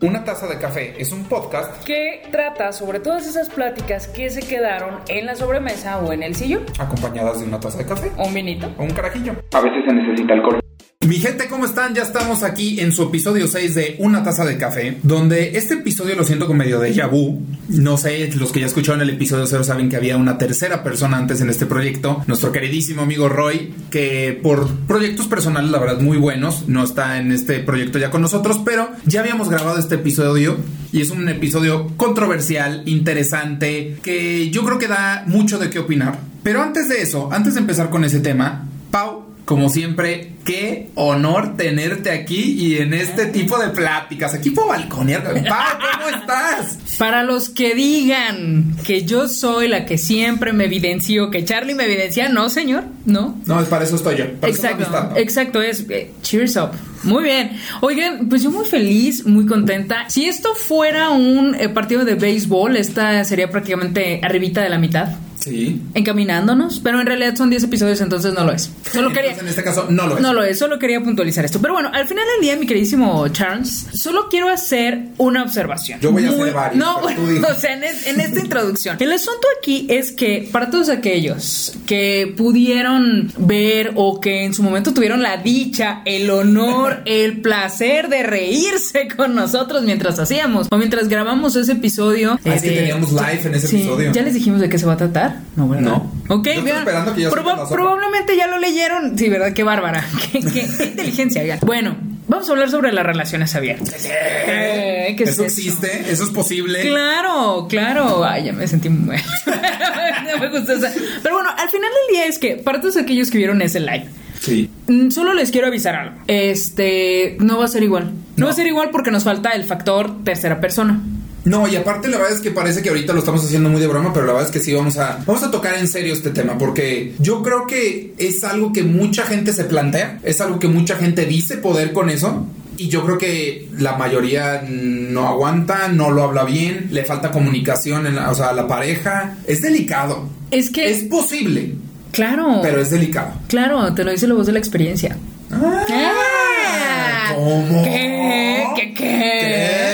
[0.00, 4.40] Una taza de café es un podcast que trata sobre todas esas pláticas que se
[4.46, 6.64] quedaron en la sobremesa o en el sillón.
[6.78, 8.70] acompañadas de una taza de café O un vinito.
[8.78, 9.32] o un carajillo.
[9.52, 10.60] A veces se necesita alcohol.
[11.08, 11.94] Mi gente, ¿cómo están?
[11.94, 16.14] Ya estamos aquí en su episodio 6 de Una taza de café, donde este episodio
[16.14, 17.46] lo siento con medio de vu.
[17.68, 21.16] No sé, los que ya escucharon el episodio 0 saben que había una tercera persona
[21.16, 26.18] antes en este proyecto, nuestro queridísimo amigo Roy, que por proyectos personales, la verdad, muy
[26.18, 30.58] buenos, no está en este proyecto ya con nosotros, pero ya habíamos grabado este episodio
[30.92, 36.18] y es un episodio controversial, interesante, que yo creo que da mucho de qué opinar.
[36.42, 41.56] Pero antes de eso, antes de empezar con ese tema, Pau, como siempre, qué honor
[41.56, 44.34] tenerte aquí y en este tipo de pláticas.
[44.34, 45.22] Aquí puedo balconear.
[45.22, 46.76] Pau, ¿cómo estás?
[46.98, 51.86] Para los que digan que yo soy la que siempre me evidencio, que Charlie me
[51.86, 53.38] evidencia, no, señor, no.
[53.46, 54.26] No, es para eso estoy yo.
[54.38, 55.18] para eso Exacto, estoy amistad.
[55.18, 56.72] exacto, es eh, cheers up.
[57.04, 57.52] Muy bien.
[57.80, 60.10] Oigan, pues yo muy feliz, muy contenta.
[60.10, 65.08] Si esto fuera un eh, partido de béisbol, esta sería prácticamente arribita de la mitad,
[65.38, 65.80] Sí.
[65.94, 68.70] encaminándonos, pero en realidad son 10 episodios, entonces no lo es.
[68.92, 70.20] Solo quería Entonces, en este caso, no lo es.
[70.22, 71.60] No lo es, solo quería puntualizar esto.
[71.60, 76.00] Pero bueno, al final del día, mi queridísimo Charles, solo quiero hacer una observación.
[76.00, 78.96] Yo voy a hacer varias, No, bueno, o sea, en, es- en esta introducción.
[79.00, 84.62] El asunto aquí es que para todos aquellos que pudieron ver o que en su
[84.62, 90.76] momento tuvieron la dicha, el honor, el placer de reírse con nosotros mientras hacíamos o
[90.76, 92.38] mientras grabamos ese episodio.
[92.44, 94.12] Ah, es que eh, teníamos live en ese Sí, episodio.
[94.12, 95.27] ¿Ya les dijimos de qué se va a tratar?
[95.56, 95.82] No, ¿verdad?
[95.90, 96.12] No.
[96.28, 97.68] Ok, Yo vean, esperando que ya proba-.
[97.68, 99.18] Probablemente ya lo leyeron.
[99.18, 99.52] Sí, ¿verdad?
[99.52, 100.04] Qué bárbara.
[100.32, 101.42] Qué, qué- qué inteligencia.
[101.42, 101.58] oigan.
[101.64, 101.96] Bueno,
[102.28, 104.06] vamos a hablar sobre las relaciones abiertas.
[104.06, 105.58] Eh, ¿qué es eso eso?
[105.60, 106.82] existe, eso es posible.
[106.82, 108.24] Claro, claro.
[108.24, 109.22] Ay, ya me sentí muy mal.
[110.32, 110.92] no me gustó esa.
[111.22, 114.06] Pero bueno, al final del día es que para todos aquellos que vieron ese live,
[114.40, 114.70] Sí.
[114.86, 116.16] mm, solo les quiero avisar algo.
[116.28, 118.04] Este, no va a ser igual.
[118.04, 118.46] No, No.
[118.46, 121.00] va a ser igual porque nos falta el factor tercera persona.
[121.48, 123.86] No, y aparte la verdad es que parece que ahorita lo estamos haciendo muy de
[123.86, 126.30] broma, pero la verdad es que sí vamos a vamos a tocar en serio este
[126.30, 130.68] tema porque yo creo que es algo que mucha gente se plantea, es algo que
[130.68, 132.46] mucha gente dice poder con eso.
[132.76, 138.06] Y yo creo que la mayoría no aguanta, no lo habla bien, le falta comunicación,
[138.06, 139.36] en la- o sea, a la pareja.
[139.48, 140.28] Es delicado.
[140.52, 141.74] Es que, Es posible,
[142.12, 143.32] claro, pero es delicado.
[143.48, 145.16] claro, te lo dice la voz de la experiencia.
[145.50, 147.82] Ah, ¿Cómo?
[147.84, 148.64] ¿Qué?
[148.76, 148.94] ¿Qué?
[148.94, 148.94] ¿Qué?
[148.94, 149.87] ¿Qué?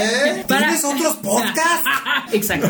[0.95, 1.89] Para- ¿Tienes otros podcasts?
[2.33, 2.69] Exacto.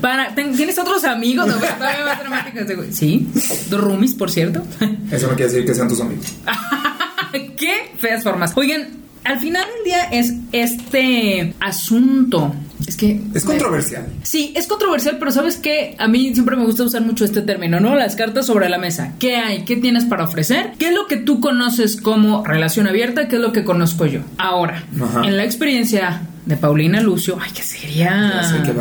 [0.00, 1.46] Para, ¿Tienes otros amigos?
[1.46, 2.92] No, pero todavía más dramático güey.
[2.92, 3.28] Sí.
[3.68, 4.62] Dos roomies, por cierto.
[5.10, 6.26] Eso no quiere decir que sean tus amigos.
[7.56, 8.52] Qué feas formas.
[8.56, 8.88] Oigan,
[9.24, 12.54] al final del día es este asunto.
[12.86, 13.20] Es que.
[13.34, 14.06] Es controversial.
[14.22, 15.94] Sí, es controversial, pero ¿sabes qué?
[15.98, 17.94] A mí siempre me gusta usar mucho este término, ¿no?
[17.94, 19.12] Las cartas sobre la mesa.
[19.18, 19.64] ¿Qué hay?
[19.64, 20.72] ¿Qué tienes para ofrecer?
[20.78, 23.28] ¿Qué es lo que tú conoces como relación abierta?
[23.28, 24.20] ¿Qué es lo que conozco yo?
[24.38, 25.22] Ahora, Ajá.
[25.24, 28.42] en la experiencia de Paulina Lucio, ay, qué sería.
[28.42, 28.72] Sé, qué.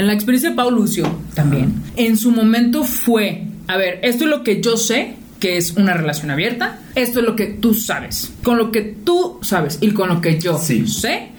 [0.00, 4.30] En la experiencia de Paul Lucio también, en su momento fue, a ver, esto es
[4.30, 8.32] lo que yo sé que es una relación abierta, esto es lo que tú sabes,
[8.44, 10.86] con lo que tú sabes y con lo que yo Sí.
[10.86, 11.30] sé.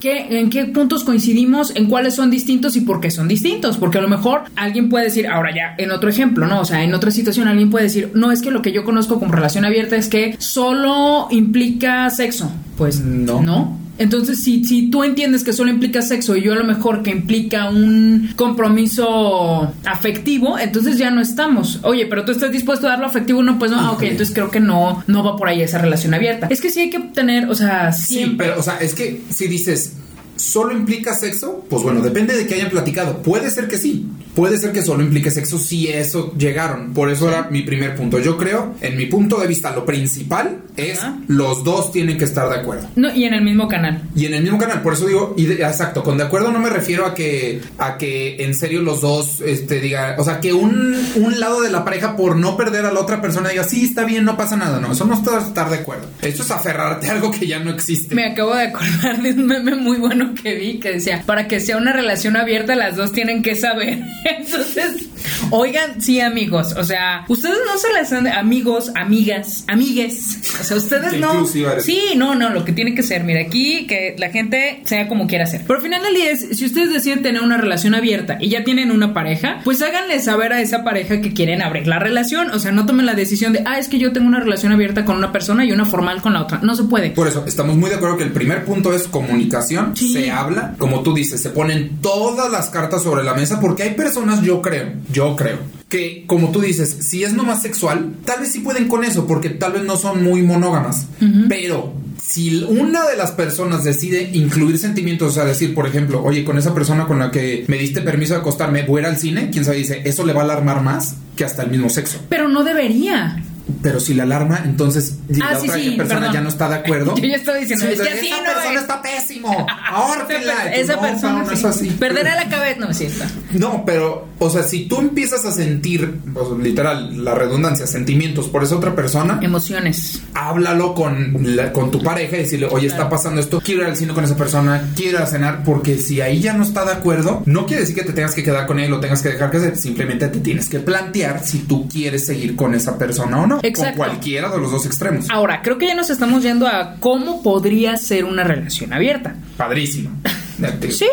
[0.00, 1.70] ¿Qué, ¿En qué puntos coincidimos?
[1.76, 3.76] ¿En cuáles son distintos y por qué son distintos?
[3.76, 6.60] Porque a lo mejor alguien puede decir, ahora ya, en otro ejemplo, ¿no?
[6.60, 9.20] O sea, en otra situación alguien puede decir, no, es que lo que yo conozco
[9.20, 12.50] como relación abierta es que solo implica sexo.
[12.76, 13.42] Pues No.
[13.42, 13.78] no.
[13.98, 17.10] Entonces, si, si tú entiendes que solo implica sexo y yo a lo mejor que
[17.10, 21.80] implica un compromiso afectivo, entonces ya no estamos.
[21.82, 24.50] Oye, pero tú estás dispuesto a darlo afectivo, no, pues no, ah, ok, entonces creo
[24.50, 26.46] que no, no va por ahí esa relación abierta.
[26.50, 28.48] Es que sí hay que tener, o sea, Sí, siempre.
[28.48, 29.94] pero, o sea, es que si dices
[30.42, 33.22] solo implica sexo, pues bueno, depende de que hayan platicado.
[33.22, 34.08] Puede ser que sí.
[34.34, 36.94] Puede ser que solo implique sexo si eso llegaron.
[36.94, 38.18] Por eso era mi primer punto.
[38.18, 41.18] Yo creo, en mi punto de vista, lo principal es Ajá.
[41.28, 42.88] los dos tienen que estar de acuerdo.
[42.96, 44.00] No, y en el mismo canal.
[44.16, 46.60] Y en el mismo canal, por eso digo, y de- exacto, con de acuerdo no
[46.60, 50.54] me refiero a que a que en serio los dos este diga, o sea, que
[50.54, 53.84] un, un lado de la pareja por no perder a la otra persona diga, "Sí,
[53.84, 56.06] está bien, no pasa nada." No, eso no es estar de acuerdo.
[56.22, 58.14] Esto es aferrarte a algo que ya no existe.
[58.14, 61.60] Me acabo de acordar de un meme muy bueno que vi que decía, para que
[61.60, 64.00] sea una relación abierta, las dos tienen que saber.
[64.24, 65.08] Entonces,
[65.50, 70.56] oigan, sí, amigos, o sea, ustedes no se las han amigos, amigas, amigues.
[70.60, 71.46] O sea, ustedes no.
[71.46, 75.26] Sí, no, no, lo que tiene que ser, mira, aquí que la gente sea como
[75.26, 75.62] quiera ser.
[75.66, 78.64] Pero al final del día es, si ustedes deciden tener una relación abierta y ya
[78.64, 82.50] tienen una pareja, pues háganle saber a esa pareja que quieren abrir la relación.
[82.50, 85.04] O sea, no tomen la decisión de, ah, es que yo tengo una relación abierta
[85.04, 86.60] con una persona y una formal con la otra.
[86.62, 87.10] No se puede.
[87.10, 90.12] Por eso, estamos muy de acuerdo que el primer punto es comunicación, Sí.
[90.12, 93.90] se habla, como tú dices, se ponen todas las cartas sobre la mesa porque hay
[93.94, 98.52] personas, yo creo, yo creo, que como tú dices, si es nomás sexual, tal vez
[98.52, 101.06] sí pueden con eso porque tal vez no son muy monógamas,
[101.48, 101.92] pero
[102.22, 106.56] si una de las personas decide incluir sentimientos, o sea, decir, por ejemplo, oye, con
[106.56, 109.50] esa persona con la que me diste permiso de acostarme, voy a ir al cine,
[109.50, 112.20] quién sabe, dice, eso le va a alarmar más que hasta el mismo sexo.
[112.28, 113.42] Pero no debería.
[113.82, 116.34] Pero si la alarma, entonces Ah, la sí, otra sí, persona perdón.
[116.34, 117.14] ya no está de acuerdo.
[117.16, 118.80] Yo ya estaba diciendo, Sí, es que así esa no persona es".
[118.80, 119.66] está pésimo.
[119.90, 120.74] Ahórquela.
[120.74, 121.66] Esa, No, persona no, no es sí.
[121.66, 121.90] así.
[121.90, 122.80] perderá la cabeza.
[122.80, 123.24] No, es cierto.
[123.52, 128.62] No, pero, o sea, si tú empiezas a sentir, sea, literal, la redundancia, sentimientos por
[128.64, 130.20] esa otra persona, Emociones.
[130.34, 133.96] háblalo con, la- con tu pareja y decirle, oye, está pasando esto, quiero ir al
[133.96, 136.92] cine con esa persona, quiero ir a cenar, porque si ahí ya no está de
[136.92, 139.50] acuerdo, no quiere decir que te tengas que quedar con él o tengas que dejar
[139.50, 143.46] que hacer, simplemente te tienes que plantear si tú quieres seguir con esa persona o
[143.46, 143.98] no, Exacto.
[143.98, 145.28] con cualquiera de los dos extremos.
[145.30, 149.34] Ahora, creo que ya nos estamos yendo a cómo podría ser una relación abierta.
[149.56, 150.10] Padrísimo.
[150.90, 151.08] Sí,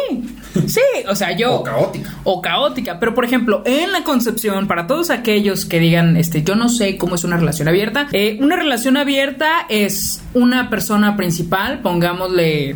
[0.68, 1.56] sí, o sea, yo...
[1.56, 2.14] O caótica.
[2.24, 6.56] O caótica, pero por ejemplo, en la concepción, para todos aquellos que digan, este, yo
[6.56, 11.80] no sé cómo es una relación abierta, eh, una relación abierta es una persona principal,
[11.80, 12.76] pongámosle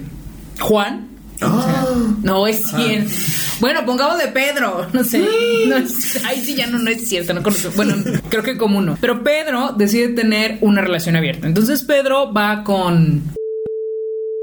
[0.59, 1.09] Juan,
[1.41, 1.85] Ah.
[2.23, 3.11] no es cierto.
[3.59, 5.19] Bueno, pongámosle Pedro, no sé.
[5.67, 7.71] No es- ahí sí ya no, no es cierto, no conozco.
[7.75, 7.95] Bueno,
[8.29, 8.97] creo que como uno.
[8.99, 11.47] Pero Pedro decide tener una relación abierta.
[11.47, 13.23] Entonces Pedro va con.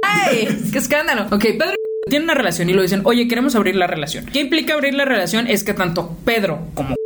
[0.02, 0.48] ¡Ay!
[0.72, 1.26] ¡Qué escándalo!
[1.30, 1.74] Ok, Pedro
[2.08, 4.26] tiene una relación y lo dicen, oye, queremos abrir la relación.
[4.26, 5.46] ¿Qué implica abrir la relación?
[5.46, 6.96] Es que tanto Pedro como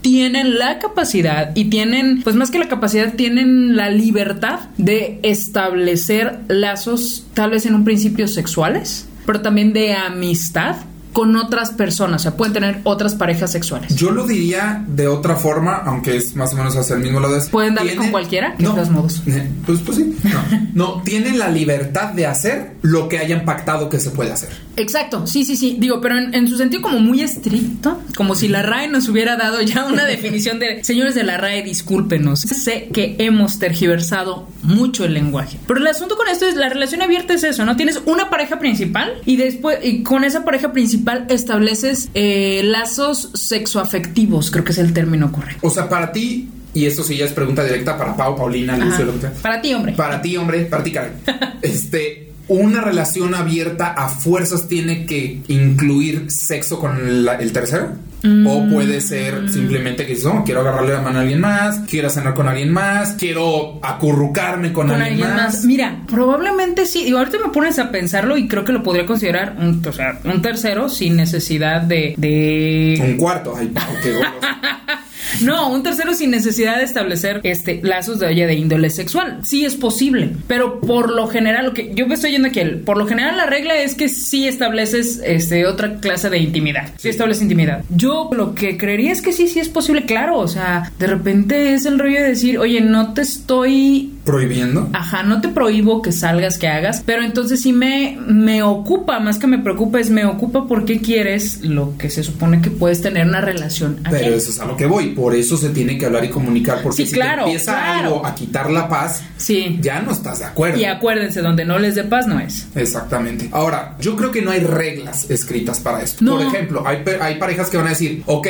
[0.00, 6.40] tienen la capacidad y tienen, pues más que la capacidad, tienen la libertad de establecer
[6.48, 10.76] lazos, tal vez en un principio sexuales, pero también de amistad
[11.12, 13.94] con otras personas, o sea, pueden tener otras parejas sexuales.
[13.96, 17.36] Yo lo diría de otra forma, aunque es más o menos hacia el mismo lado.
[17.36, 18.54] es- ¿Pueden darle con cualquiera?
[18.56, 18.74] ¿Qué No.
[18.74, 19.22] feos modos?
[19.26, 20.16] Eh, Pues, pues sí.
[20.24, 20.58] No.
[20.96, 24.50] no, tienen la libertad de hacer lo que hayan pactado que se puede hacer.
[24.76, 25.76] Exacto, sí, sí, sí.
[25.80, 29.36] Digo, pero en, en su sentido como muy estricto, como si la RAE nos hubiera
[29.36, 32.40] dado ya una definición de, señores de la RAE, discúlpenos.
[32.40, 35.58] Sé que hemos tergiversado mucho el lenguaje.
[35.66, 37.76] Pero el asunto con esto es, la relación abierta es eso, ¿no?
[37.76, 40.97] Tienes una pareja principal y después, y con esa pareja principal
[41.28, 45.66] estableces eh, lazos sexoafectivos, creo que es el término correcto.
[45.66, 49.04] O sea, para ti, y esto sí ya es pregunta directa para Pau, Paulina, Lucio,
[49.04, 49.32] lo que sea.
[49.42, 49.92] Para ti, hombre.
[49.92, 51.14] Para ti, hombre, para ti, Karen.
[51.62, 57.92] este, una relación abierta a fuerzas tiene que incluir sexo con la- el tercero.
[58.20, 58.72] O Mm.
[58.72, 62.34] puede ser simplemente que dices, oh, quiero agarrarle la mano a alguien más, quiero cenar
[62.34, 65.64] con alguien más, quiero acurrucarme con, con alguien, más.
[65.64, 67.04] Mira, probablemente sí.
[67.04, 70.18] Digo, ahorita me pones a pensarlo y creo que lo podría considerar un, o sea,
[70.24, 72.98] un tercero sin necesidad de, de...
[73.12, 73.72] Un cuarto, ay,
[74.02, 74.12] qué.
[75.42, 79.38] No, un tercero sin necesidad de establecer este lazos de oye de índole sexual.
[79.44, 82.80] Sí es posible, pero por lo general lo que yo me estoy yendo aquí, el-
[82.80, 86.88] por lo general la regla es que sí estableces este otra clase de intimidad.
[86.96, 87.84] Sí estableces intimidad.
[87.90, 91.74] Yo lo que creería es que sí sí es posible, claro, o sea, de repente
[91.74, 94.90] es el rollo de decir, "Oye, no te estoy Prohibiendo.
[94.92, 99.38] Ajá, no te prohíbo que salgas, que hagas, pero entonces sí me, me ocupa, más
[99.38, 103.26] que me preocupa, es me ocupa porque quieres lo que se supone que puedes tener
[103.26, 104.00] una relación.
[104.10, 105.08] Pero eso es a lo que voy.
[105.14, 106.82] Por eso se tiene que hablar y comunicar.
[106.82, 108.08] Porque Sí, si claro, te empieza claro.
[108.16, 109.78] algo a quitar la paz, Sí.
[109.80, 110.78] ya no estás de acuerdo.
[110.78, 112.66] Y acuérdense, donde no les dé paz no es.
[112.74, 113.48] Exactamente.
[113.52, 116.22] Ahora, yo creo que no hay reglas escritas para esto.
[116.22, 116.36] No.
[116.36, 118.46] Por ejemplo, hay, hay parejas que van a decir, ok,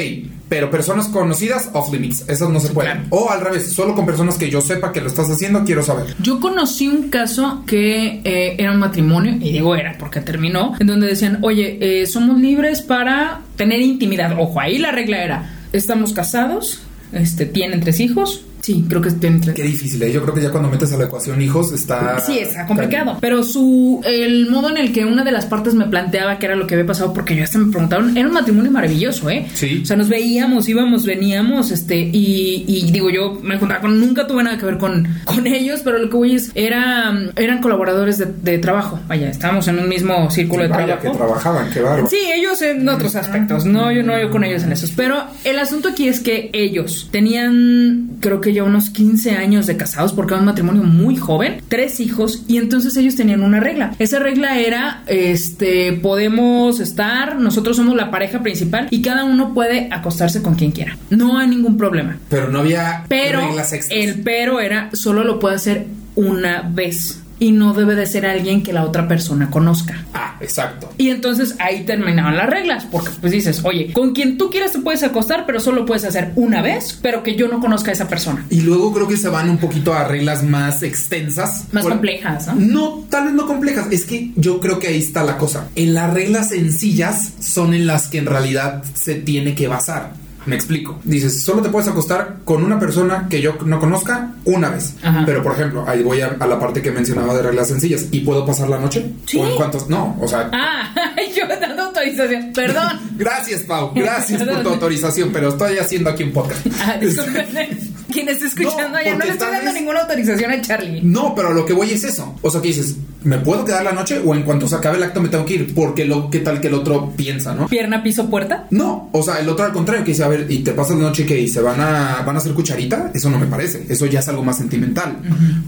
[0.48, 2.92] pero personas conocidas, off limits, esas no se pueden.
[2.92, 3.06] claro.
[3.10, 6.14] O al revés, solo con personas que yo sepa que lo estás haciendo, quiero saber.
[6.18, 10.86] Yo conocí un caso que eh, era un matrimonio, y digo era porque terminó, en
[10.86, 14.34] donde decían, oye, eh, somos libres para tener intimidad.
[14.40, 16.80] Ojo, ahí la regla era, estamos casados,
[17.12, 18.46] este, tienen tres hijos.
[18.60, 19.54] Sí, creo que tienen tres.
[19.54, 20.12] Qué difícil, ¿eh?
[20.12, 22.20] Yo creo que ya cuando metes a la ecuación hijos está...
[22.20, 23.16] Sí, está complicado.
[23.20, 26.56] Pero su el modo en el que una de las partes me planteaba que era
[26.56, 29.46] lo que había pasado, porque yo hasta me preguntaron, era un matrimonio maravilloso, ¿eh?
[29.54, 29.80] Sí.
[29.82, 34.26] O sea, nos veíamos, íbamos, veníamos, este, y, y digo, yo me juntaba con, nunca
[34.26, 38.18] tuve nada que ver con, con ellos, pero lo que voy es, era, eran colaboradores
[38.18, 39.00] de, de trabajo.
[39.08, 41.12] Vaya, estábamos en un mismo círculo de Vaya, trabajo.
[41.12, 42.08] que trabajaban, qué bárbaro.
[42.10, 45.58] Sí, ellos en otros aspectos, no yo no yo con ellos en esos, pero el
[45.58, 50.34] asunto aquí es que ellos tenían creo que ya unos 15 años de casados porque
[50.34, 53.94] era un matrimonio muy joven, tres hijos y entonces ellos tenían una regla.
[53.98, 59.88] Esa regla era este podemos estar, nosotros somos la pareja principal y cada uno puede
[59.90, 60.96] acostarse con quien quiera.
[61.10, 62.18] No hay ningún problema.
[62.28, 63.98] Pero no había Pero reglas extras.
[64.00, 68.62] el pero era solo lo puede hacer una vez y no debe de ser alguien
[68.62, 70.04] que la otra persona conozca.
[70.14, 70.92] Ah, exacto.
[70.98, 74.80] Y entonces ahí terminaban las reglas, porque pues dices, oye, con quien tú quieras te
[74.80, 78.08] puedes acostar, pero solo puedes hacer una vez, pero que yo no conozca a esa
[78.08, 78.44] persona.
[78.50, 81.64] Y luego creo que se van un poquito a reglas más extensas.
[81.72, 82.54] Más Por- complejas, ¿no?
[82.54, 83.86] No, tal vez no complejas.
[83.90, 85.68] Es que yo creo que ahí está la cosa.
[85.74, 90.12] En las reglas sencillas son en las que en realidad se tiene que basar.
[90.48, 90.98] Me explico.
[91.04, 94.94] Dices, solo te puedes acostar con una persona que yo no conozca una vez.
[95.02, 95.22] Ajá.
[95.26, 98.06] Pero, por ejemplo, ahí voy a, a la parte que mencionaba de reglas sencillas.
[98.10, 99.12] ¿Y puedo pasar la noche?
[99.26, 99.38] Sí.
[99.38, 99.88] ¿O en cuántos?
[99.88, 100.50] No, o sea...
[100.52, 100.94] Ah,
[101.36, 102.52] yo dando autorización.
[102.54, 103.00] Perdón.
[103.16, 103.92] Gracias, Pau.
[103.94, 106.66] Gracias por tu autorización, pero estoy haciendo aquí un podcast.
[106.80, 106.98] Ah.
[108.12, 111.00] Quien está escuchando No, allá, no le estoy dando vez- ninguna autorización a Charlie.
[111.02, 112.34] No, pero lo que voy es eso.
[112.42, 115.02] O sea, que dices, ¿me puedo quedar la noche o en cuanto se acabe el
[115.02, 115.74] acto me tengo que ir?
[115.74, 117.66] Porque lo que tal que el otro piensa, ¿no?
[117.68, 118.66] Pierna, piso, puerta.
[118.70, 121.02] No, o sea, el otro al contrario, que dice, a ver, y te pasas la
[121.02, 124.20] noche que se van a, van a hacer cucharita, eso no me parece, eso ya
[124.20, 125.18] es algo más sentimental.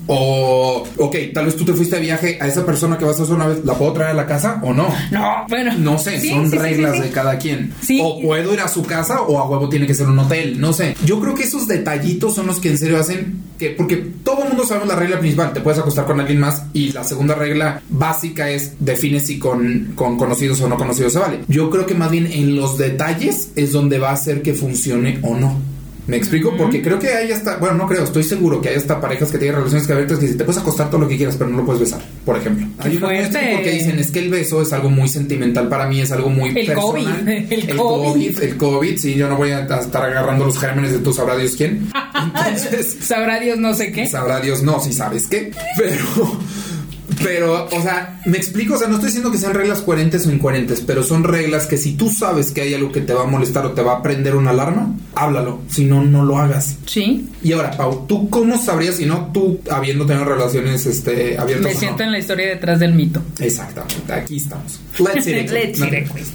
[0.07, 3.23] O, ok, tal vez tú te fuiste de viaje a esa persona que vas a
[3.23, 4.89] hacer una vez, ¿la puedo traer a la casa o no?
[5.11, 5.73] No, bueno.
[5.79, 7.73] No sé, Sí, son sí, reglas sí, de cada quien.
[7.83, 8.01] Sí.
[8.03, 10.73] O puedo ir a su casa o a huevo tiene que ser un hotel, no
[10.73, 10.97] sé.
[11.05, 14.49] Yo creo que esos detallitos son los que en serio hacen que, porque todo el
[14.49, 17.83] mundo sabemos la regla principal, te puedes acostar con alguien más y la segunda regla
[17.89, 21.41] básica es define si con, con conocidos o no conocidos se vale.
[21.49, 25.19] Yo creo que más bien en los detalles es donde va a hacer que funcione
[25.23, 25.70] o no.
[26.07, 26.57] ¿Me explico?
[26.57, 29.39] Porque creo que hay hasta, bueno, no creo, estoy seguro que hay hasta parejas que
[29.39, 31.65] tienen relaciones abiertas que si te puedes acostar todo lo que quieras, pero no lo
[31.65, 32.67] puedes besar, por ejemplo.
[32.79, 36.11] Hay una porque dicen es que el beso es algo muy sentimental para mí, es
[36.11, 36.81] algo muy El personal.
[36.83, 38.11] COVID, el el COVID.
[38.13, 41.37] COVID, el COVID, sí, yo no voy a estar agarrando los gérmenes de tú sabrá
[41.37, 41.91] Dios quién.
[42.35, 44.07] Entonces, Sabrá Dios no sé qué.
[44.07, 45.51] sabrá Dios no, si sabes qué.
[45.77, 46.05] Pero,
[47.23, 50.33] pero, o sea, me explico, o sea, no estoy diciendo que sean reglas coherentes o
[50.33, 53.27] incoherentes, pero son reglas que si tú sabes que hay algo que te va a
[53.27, 56.77] molestar o te va a prender una alarma, háblalo, si no, no lo hagas.
[56.87, 57.29] Sí.
[57.43, 61.67] Y ahora, Pau, ¿tú cómo sabrías si no tú habiendo tenido relaciones este, abiertas?
[61.67, 61.81] Me no?
[61.81, 63.23] siento en la historia detrás del mito.
[63.39, 64.81] Exactamente, aquí estamos.
[64.99, 65.51] Let's it.
[65.51, 66.27] Let's it.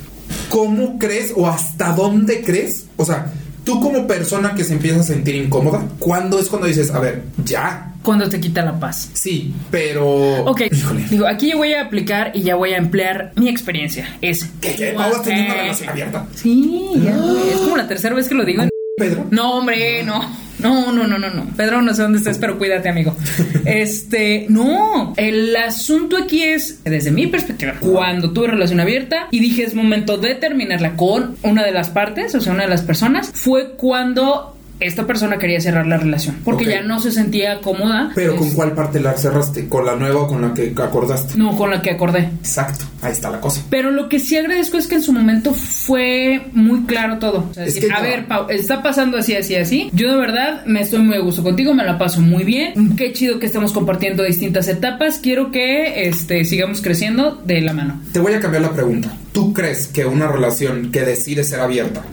[0.49, 2.85] ¿Cómo crees o hasta dónde crees?
[2.97, 3.31] O sea,
[3.65, 7.23] tú como persona que se empieza a sentir incómoda, ¿cuándo es cuando dices, a ver,
[7.43, 7.91] ya?
[8.03, 9.09] Cuando te quita la paz.
[9.13, 10.43] Sí, pero...
[10.45, 11.05] Ok, Híjole.
[11.09, 14.07] digo, aquí yo voy a aplicar y ya voy a emplear mi experiencia.
[14.21, 14.45] Es.
[14.61, 14.93] ¿Qué, qué?
[14.95, 16.27] Una relación abierta.
[16.35, 17.17] Sí, ya,
[17.51, 18.63] es como la tercera vez que lo digo.
[18.97, 19.25] Pedro.
[19.31, 20.44] No, hombre, no.
[20.59, 21.45] No, no, no, no, no.
[21.55, 23.15] Pedro, no sé dónde estés, pero cuídate, amigo.
[23.65, 25.13] Este, no.
[25.17, 30.17] El asunto aquí es, desde mi perspectiva, cuando tuve relación abierta y dije es momento
[30.17, 34.54] de terminarla con una de las partes, o sea, una de las personas, fue cuando
[34.79, 38.11] esta persona quería cerrar la relación porque ya no se sentía cómoda.
[38.15, 39.67] Pero ¿con cuál parte la cerraste?
[39.67, 41.37] ¿Con la nueva o con la que acordaste?
[41.37, 42.29] No, con la que acordé.
[42.39, 43.61] Exacto, ahí está la cosa.
[43.69, 47.47] Pero lo que sí agradezco es que en su momento fue muy claro todo.
[47.49, 49.89] O sea, Es decir, a ver, Pau, está pasando así, así, así.
[49.93, 52.95] Yo de verdad me estoy muy a gusto contigo, me la paso muy bien.
[52.95, 55.19] Qué chido que estamos compartiendo distintas etapas.
[55.19, 58.01] Quiero que este, sigamos creciendo de la mano.
[58.11, 59.11] Te voy a cambiar la pregunta.
[59.31, 62.03] ¿Tú crees que una relación que decide ser abierta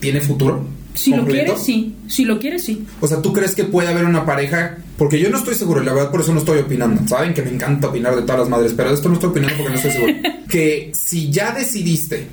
[0.00, 0.66] tiene futuro?
[0.94, 1.94] Si lo quieres, sí.
[2.08, 2.86] Si lo quieres, sí.
[3.00, 4.78] O sea, ¿tú crees que puede haber una pareja?
[4.98, 7.06] Porque yo no estoy seguro, y la verdad por eso no estoy opinando.
[7.08, 9.56] Saben que me encanta opinar de todas las madres, pero de esto no estoy opinando
[9.56, 10.12] porque no estoy seguro.
[10.48, 12.26] que si ya decidiste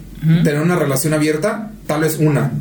[0.44, 2.52] tener una relación abierta, tal vez una,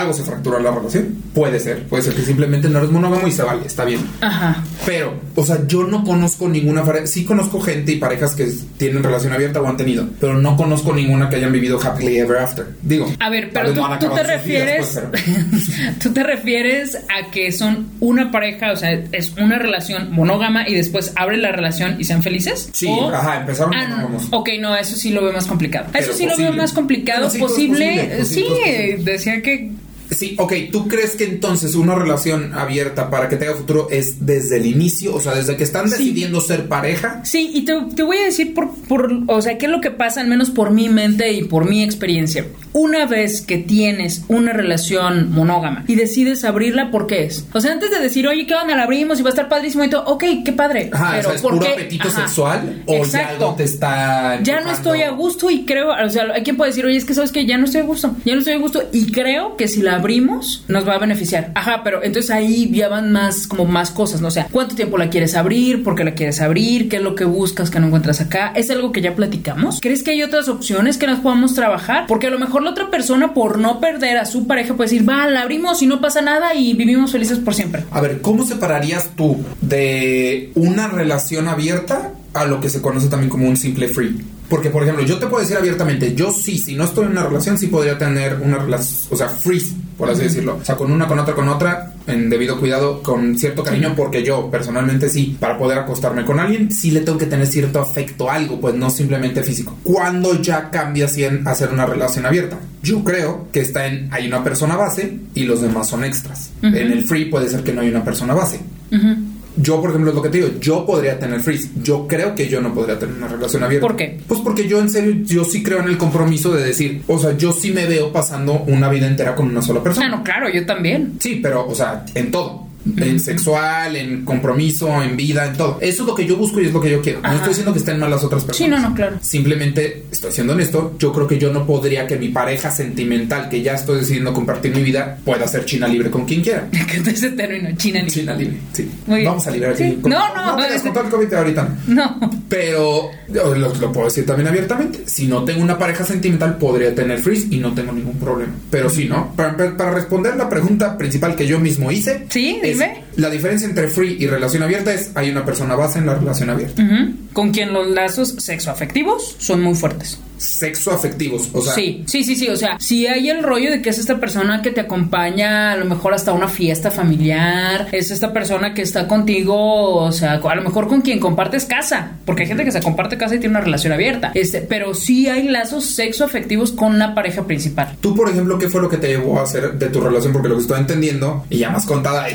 [0.00, 1.16] algo se fractura la relación.
[1.34, 4.00] Puede ser, puede ser que simplemente no eres monógamo y se vale, está bien.
[4.20, 4.62] Ajá.
[4.84, 7.06] Pero, o sea, yo no conozco ninguna pareja.
[7.06, 8.48] Sí conozco gente y parejas que
[8.78, 12.38] tienen relación abierta o han tenido, pero no conozco ninguna que hayan vivido happily ever
[12.38, 12.66] after.
[12.82, 15.00] Digo, A ver, pero tú, tú te refieres.
[15.10, 15.64] pues,
[16.02, 20.74] tú te refieres a que son una pareja, o sea, es una relación monógama y
[20.74, 22.70] después abre la relación y sean felices?
[22.72, 24.28] Sí, ¿O- ajá, empezaron Ah, monógamos.
[24.30, 25.86] Ok, no, eso sí lo veo más complicado.
[25.92, 27.28] Pero eso sí lo veo más complicado.
[27.28, 29.70] Bueno, sí, todo es posible, posible, sí, decía que
[30.10, 34.56] Sí, ok, ¿tú crees que entonces una relación abierta para que tenga futuro es desde
[34.58, 35.14] el inicio?
[35.14, 35.96] O sea, desde que están Sí.
[35.98, 37.22] decidiendo ser pareja.
[37.24, 39.90] Sí, y te, te voy a decir por, por, o sea, qué es lo que
[39.90, 42.46] pasa, al menos por mi mente y por mi experiencia.
[42.78, 47.46] Una vez que tienes una relación monógama y decides abrirla, ¿por qué es?
[47.54, 48.76] O sea, antes de decir, oye, ¿qué onda?
[48.76, 50.90] La abrimos y va a estar padrísimo y todo, ok, qué padre.
[50.92, 51.72] Ajá, pero o sea, ¿es ¿por puro qué?
[51.72, 52.20] apetito Ajá.
[52.20, 53.28] sexual o ya Exacto.
[53.46, 56.70] algo te está Ya no estoy a gusto y creo, o sea, hay quien puede
[56.72, 58.58] decir, oye, es que sabes que ya no estoy a gusto, ya no estoy a
[58.58, 61.52] gusto y creo que si la abrimos nos va a beneficiar.
[61.54, 64.28] Ajá, pero entonces ahí ya van más, como más cosas, ¿no?
[64.28, 65.82] O sea, ¿cuánto tiempo la quieres abrir?
[65.82, 66.90] ¿Por qué la quieres abrir?
[66.90, 68.52] ¿Qué es lo que buscas que no encuentras acá?
[68.54, 69.78] ¿Es algo que ya platicamos?
[69.80, 72.04] ¿Crees que hay otras opciones que nos podamos trabajar?
[72.06, 75.08] Porque a lo mejor la otra persona, por no perder a su pareja, puede decir,
[75.08, 77.84] va, la abrimos y no pasa nada y vivimos felices por siempre.
[77.92, 83.30] A ver, ¿cómo separarías tú de una relación abierta a lo que se conoce también
[83.30, 84.20] como un simple free?
[84.48, 87.24] Porque, por ejemplo, yo te puedo decir abiertamente, yo sí, si no estoy en una
[87.24, 89.60] relación, sí podría tener una relación, o sea, free,
[89.98, 90.58] por así decirlo.
[90.60, 94.22] O sea, con una, con otra, con otra, en debido cuidado, con cierto cariño, porque
[94.22, 98.30] yo personalmente sí, para poder acostarme con alguien, sí le tengo que tener cierto afecto,
[98.30, 99.76] algo, pues no simplemente físico.
[99.82, 102.58] ¿Cuándo ya cambia en hacer una relación abierta?
[102.82, 106.50] Yo creo que está en, hay una persona base y los demás son extras.
[106.62, 108.60] En el free puede ser que no hay una persona base.
[108.92, 109.16] Ujú.
[109.56, 111.70] Yo, por ejemplo, es lo que te digo, yo podría tener freeze.
[111.82, 113.86] Yo creo que yo no podría tener una relación abierta.
[113.86, 114.18] ¿Por qué?
[114.26, 117.36] Pues porque yo en serio, yo sí creo en el compromiso de decir, o sea,
[117.36, 120.06] yo sí me veo pasando una vida entera con una sola persona.
[120.06, 121.14] Ah, no, claro, yo también.
[121.20, 122.65] Sí, pero, o sea, en todo.
[122.96, 125.78] En sexual, en compromiso, en vida, en todo.
[125.80, 127.20] Eso es lo que yo busco y es lo que yo quiero.
[127.22, 128.56] No estoy diciendo que estén mal las otras personas.
[128.56, 129.16] Sí, no, no, claro.
[129.20, 130.94] Simplemente estoy siendo honesto.
[130.98, 134.74] Yo creo que yo no podría que mi pareja sentimental, que ya estoy decidiendo compartir
[134.74, 136.68] mi vida, pueda ser China libre con quien quiera.
[136.72, 138.90] Me encanta ese término, China ni- China libre, sí.
[139.06, 139.28] Muy bien.
[139.30, 139.98] Vamos a liberar Sí.
[140.04, 141.68] No, no, No, te es- con todo el COVID ahorita.
[141.88, 142.20] No.
[142.48, 145.00] Pero lo, lo puedo decir también abiertamente.
[145.06, 148.52] Si no tengo una pareja sentimental, podría tener freeze y no tengo ningún problema.
[148.70, 149.32] Pero sí, ¿no?
[149.34, 152.26] Para, para responder la pregunta principal que yo mismo hice.
[152.30, 153.05] Sí, es, dime.
[153.16, 156.50] La diferencia entre free y relación abierta es hay una persona base en la relación
[156.50, 156.82] abierta.
[156.82, 157.14] Ujú.
[157.32, 160.18] Con quien los lazos sexoafectivos son muy fuertes.
[160.38, 161.48] Sexo afectivos.
[161.52, 162.48] O sea, sí, sí, sí, sí.
[162.48, 165.76] O sea, si hay el rollo de que es esta persona que te acompaña a
[165.76, 170.54] lo mejor hasta una fiesta familiar, es esta persona que está contigo, o sea, a
[170.54, 173.52] lo mejor con quien compartes casa, porque hay gente que se comparte casa y tiene
[173.52, 174.32] una relación abierta.
[174.34, 177.96] Este, pero sí hay lazos sexoafectivos con la pareja principal.
[178.00, 180.34] Tú, por ejemplo, ¿qué fue lo que te llevó a hacer de tu relación?
[180.34, 182.34] Porque lo que estoy entendiendo, y ya más contada, ay,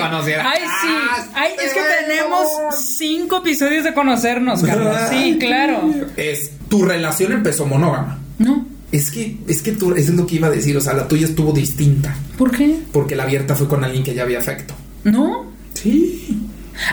[0.00, 0.50] como conociera.
[0.50, 0.88] Ay, sí.
[0.90, 4.96] ¡Ah, Ay, es que tenemos cinco episodios de conocernos, Carlos.
[5.10, 5.90] Sí, claro.
[6.16, 8.18] Es tu relación empezó monógama.
[8.38, 8.66] No.
[8.92, 11.06] Es que, es que tú, eso es lo que iba a decir, o sea, la
[11.06, 12.14] tuya estuvo distinta.
[12.36, 12.76] ¿Por qué?
[12.92, 14.74] Porque la abierta fue con alguien que ya había afecto.
[15.04, 15.46] No.
[15.74, 16.40] Sí.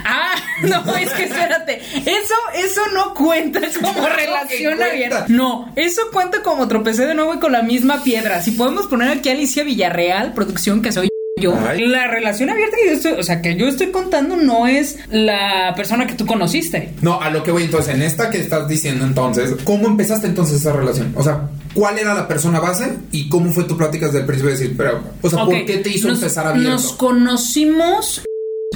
[0.06, 1.82] Ah, no, es que espérate.
[2.06, 5.26] Eso, eso no cuenta como Claro que relación abierta.
[5.30, 8.42] No, eso cuenta como tropecé de nuevo y con la misma piedra.
[8.42, 11.54] Si podemos poner aquí a Alicia Villarreal, producción que soy yo.
[11.68, 11.88] Ay.
[11.88, 15.74] La relación abierta que yo estoy, o sea, que yo estoy contando no es la
[15.76, 16.94] persona que tú conociste.
[17.02, 20.62] No, a lo que voy entonces, en esta que estás diciendo entonces, ¿cómo empezaste entonces
[20.62, 21.14] esa relación?
[21.16, 24.52] O sea, ¿cuál era la persona base y cómo fue tu plática desde el principio
[24.52, 26.70] de decir, pero, o sea, ¿por qué te hizo nos- empezar abierto?
[26.72, 28.22] Nos conocimos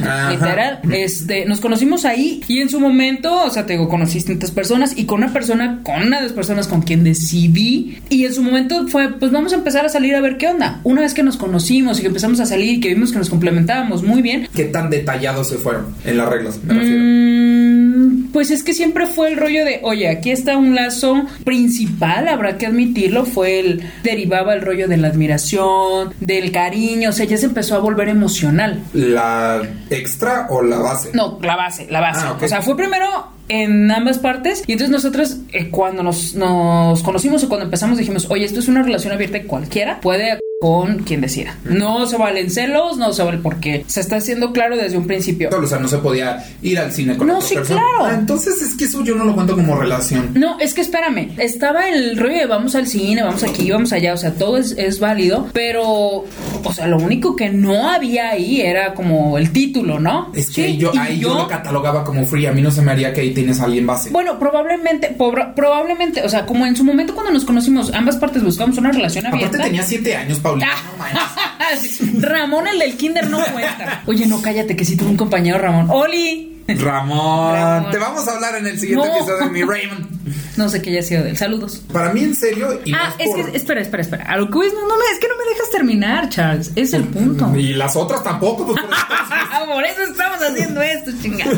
[0.01, 0.31] Ajá.
[0.31, 4.51] literal, este, nos conocimos ahí y en su momento, o sea, te digo, conocí distintas
[4.51, 8.33] personas y con una persona, con una de las personas con quien decidí y en
[8.33, 10.79] su momento fue, pues vamos a empezar a salir a ver qué onda.
[10.83, 13.29] Una vez que nos conocimos y que empezamos a salir y que vimos que nos
[13.29, 16.59] complementábamos muy bien, ¿Qué tan detallados se fueron en las reglas?
[16.63, 17.30] Me refiero.
[18.33, 22.57] Pues es que siempre fue el rollo de, oye, aquí está un lazo principal, habrá
[22.57, 27.37] que admitirlo, fue el, derivaba el rollo de la admiración, del cariño, o sea, ya
[27.37, 28.81] se empezó a volver emocional.
[28.93, 31.11] ¿La extra o la base?
[31.13, 32.21] No, la base, la base.
[32.23, 32.37] Ah.
[32.41, 33.07] O sea, fue primero
[33.49, 38.27] en ambas partes y entonces nosotros eh, cuando nos, nos conocimos o cuando empezamos dijimos,
[38.29, 41.57] oye, esto es una relación abierta y cualquiera puede con quien decida.
[41.65, 45.49] No se valen celos, no se vale porque se está haciendo claro desde un principio.
[45.51, 47.81] O sea, no se podía ir al cine con No, sí, persona.
[47.81, 48.05] claro.
[48.05, 50.29] Ah, entonces es que eso yo no lo cuento como relación.
[50.35, 54.13] No, es que espérame, estaba el rollo de vamos al cine, vamos aquí, vamos allá,
[54.13, 58.61] o sea, todo es, es válido, pero, o sea, lo único que no había ahí
[58.61, 60.31] era como el título, ¿no?
[60.35, 62.45] Es que Sí, yo, ahí yo, lo catalogaba como free.
[62.45, 64.11] A mí no se me haría que ahí tienes a alguien base.
[64.11, 65.15] Bueno, probablemente,
[65.55, 69.25] probablemente, o sea, como en su momento cuando nos conocimos, ambas partes buscamos una relación
[69.25, 69.47] abierta.
[69.57, 70.75] Aparte tenía siete años, Paulina.
[70.91, 72.21] No manches.
[72.21, 74.03] Ramón, el del kinder, no cuenta.
[74.05, 75.87] Oye, no, cállate, que sí tuve un compañero, Ramón.
[75.89, 76.63] ¡Oli!
[76.67, 77.91] Ramón, Ramón.
[77.91, 79.15] te vamos a hablar en el siguiente No.
[79.15, 80.20] episodio de mi Raymond.
[80.57, 81.37] No sé qué haya sido de él.
[81.37, 81.81] Saludos.
[81.91, 84.23] Para mí, en serio, y ah, es por- que, espera, espera, espera.
[84.25, 86.71] A lo que es, no, no, me- es que no me dejas terminar, Charles.
[86.75, 87.55] Es el punto.
[87.55, 88.95] Y las otras tampoco, pues por eso
[89.43, 91.51] estamos- Por eso estamos haciendo esto, chingada.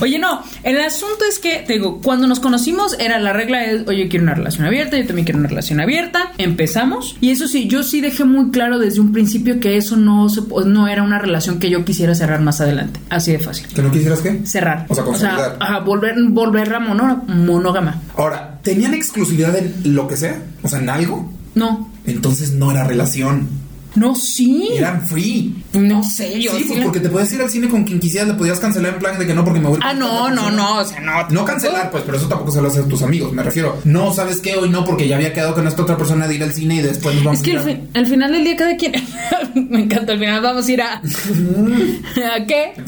[0.00, 3.86] Oye, no, el asunto es que, te digo, cuando nos conocimos era la regla es,
[3.86, 6.32] oye, quiero una relación abierta, yo también quiero una relación abierta.
[6.38, 7.16] Empezamos.
[7.20, 10.40] Y eso sí, yo sí dejé muy claro desde un principio que eso no, se,
[10.66, 12.98] no era una relación que yo quisiera cerrar más adelante.
[13.08, 13.66] Así de fácil.
[13.68, 14.40] ¿Que no quisieras qué?
[14.44, 14.86] Cerrar.
[14.88, 15.56] O sea, consolidar.
[15.60, 18.00] ajá, volver, volverla mono- monógama.
[18.20, 20.42] Ahora, ¿tenían exclusividad en lo que sea?
[20.62, 21.32] O sea, en algo.
[21.54, 21.90] No.
[22.06, 23.48] Entonces no era relación.
[23.96, 24.68] No, sí.
[24.74, 25.64] Eran free.
[25.72, 28.34] No sé, yo sí, pues porque te podías ir al cine con quien quisieras, le
[28.34, 30.84] podías cancelar en plan de que no, porque me voy Ah, no, no, no, o
[30.84, 31.26] sea, no.
[31.30, 33.80] No cancelar, pues, pero eso tampoco se lo haces a tus amigos, me refiero.
[33.84, 34.54] No, ¿sabes qué?
[34.54, 36.82] Hoy no, porque ya había quedado con esta otra persona de ir al cine y
[36.82, 38.76] después nos vamos Es que a ir al, a- fin- al final del día cada
[38.76, 38.92] quien...
[39.70, 40.94] Me encanta, al final vamos a ir a...
[42.36, 42.72] ¿A qué?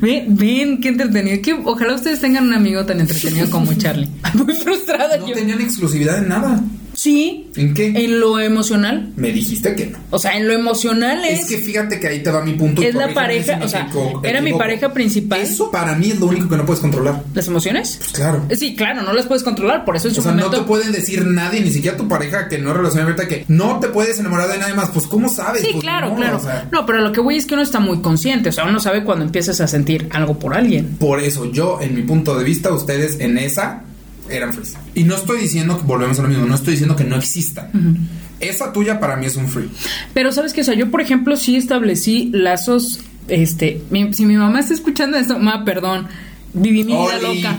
[0.00, 1.42] Ven, ven, qué entretenido.
[1.42, 4.08] Que, ojalá ustedes tengan un amigo tan entretenido como Charlie.
[4.34, 5.34] Muy frustrada No yo.
[5.34, 6.60] tenían exclusividad en nada.
[6.94, 7.50] Sí.
[7.56, 7.86] ¿En qué?
[7.88, 9.12] En lo emocional.
[9.16, 9.98] Me dijiste que no.
[10.10, 11.40] O sea, en lo emocional es...
[11.40, 12.82] Es que fíjate que ahí te va mi punto.
[12.82, 13.88] es la pareja, o sea,
[14.22, 15.40] era mi pareja principal.
[15.40, 17.22] Eso para mí es lo único que no puedes controlar.
[17.34, 17.96] ¿Las emociones?
[17.98, 18.44] Pues claro.
[18.48, 20.92] Eh, Sí, claro, no las puedes controlar, por eso O su sea, no te pueden
[20.92, 24.18] decir nadie, ni siquiera tu pareja que no es relación abierta, que no te puedes
[24.18, 24.90] enamorar de nadie más.
[24.90, 25.62] Pues, ¿cómo sabes?
[25.62, 26.36] Sí, Pues, claro, no, claro.
[26.38, 28.64] o sea, No, pero lo que voy es que uno está muy consciente, o sea,
[28.64, 30.96] uno sabe cuando empiezas a sentir algo por alguien.
[30.98, 33.82] Por eso yo, en mi punto de vista, ustedes en esa
[34.30, 34.64] eran free.
[34.94, 37.70] Y no estoy diciendo que volvemos a lo mismo, no estoy diciendo que no existan.
[38.40, 39.70] Esa tuya para mí es un free.
[40.12, 44.36] Pero sabes que, o sea, yo por ejemplo sí establecí lazos este, mi- si mi
[44.36, 46.08] mamá está escuchando esto, ma, perdón.
[46.54, 47.58] Viví mi vida loca.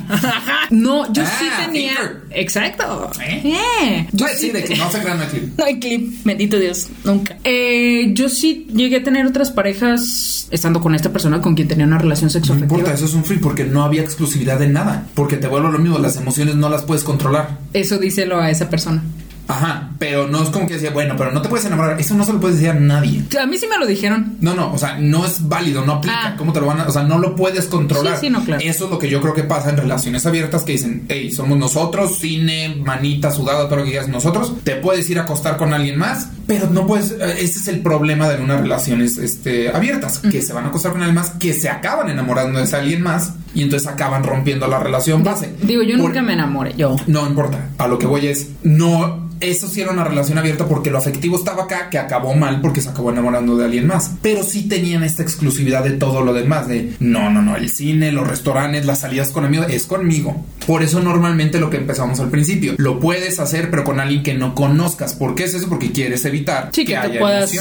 [0.72, 1.96] no, yo sí Ah, tenía.
[1.98, 2.22] Thinker.
[2.32, 3.12] Exacto.
[3.22, 3.42] ¿Eh?
[3.44, 4.08] Yeah.
[4.14, 5.42] Yo Pues sí, sí de que te- no se crean aquí.
[5.58, 7.38] No hay clip, bendito Dios, nunca.
[7.44, 11.86] Eh, yo sí llegué a tener otras parejas estando con esta persona con quien tenía
[11.86, 12.78] una relación No sexoafectiva.
[12.78, 15.08] importa, eso es un free porque no había exclusividad en nada.
[15.14, 17.60] Porque te vuelvo lo mismo, las emociones no las puedes controlar.
[17.74, 19.04] Eso díselo a esa persona.
[19.48, 22.00] Ajá, pero no es como que decía, bueno, pero no te puedes enamorar.
[22.00, 23.24] Eso no se lo puedes decir a nadie.
[23.40, 24.38] A mí sí me lo dijeron.
[24.42, 26.30] No, no, o sea, no es válido, no aplica.
[26.30, 26.36] Ah.
[26.38, 26.88] ¿Cómo te lo van a.?
[26.88, 28.16] O sea, no lo puedes controlar.
[28.16, 28.62] Sí, sí, no, claro.
[28.66, 31.58] Eso es lo que yo creo que pasa en relaciones abiertas que dicen, hey, somos
[31.60, 34.54] nosotros, cine, manita sudada, todo lo que digas nosotros.
[34.64, 37.12] Te puedes ir a acostar con alguien más, pero no puedes.
[37.12, 40.92] eh, Ese es el problema de unas relaciones este, abiertas, que se van a acostar
[40.92, 44.80] con alguien más, que se acaban enamorando de alguien más y entonces acaban rompiendo la
[44.80, 45.54] relación base.
[45.62, 46.96] Digo, yo Por- nunca me enamoré, yo.
[47.08, 47.70] no importa.
[47.78, 49.24] A lo que voy es, no.
[49.40, 52.82] Eso sí era una relación abierta porque lo afectivo estaba acá, que acabó mal porque
[52.82, 54.12] se acabó enamorando de alguien más.
[54.22, 58.12] Pero sí tenían esta exclusividad de todo lo demás, de no, no, no, el cine,
[58.12, 60.46] los restaurantes, las salidas con amigos, es conmigo.
[60.66, 64.34] Por eso normalmente lo que empezamos al principio, lo puedes hacer pero con alguien que
[64.34, 65.14] no conozcas.
[65.14, 65.70] ¿Por qué es eso?
[65.70, 67.52] Porque quieres evitar Sí, que, te haya puedas.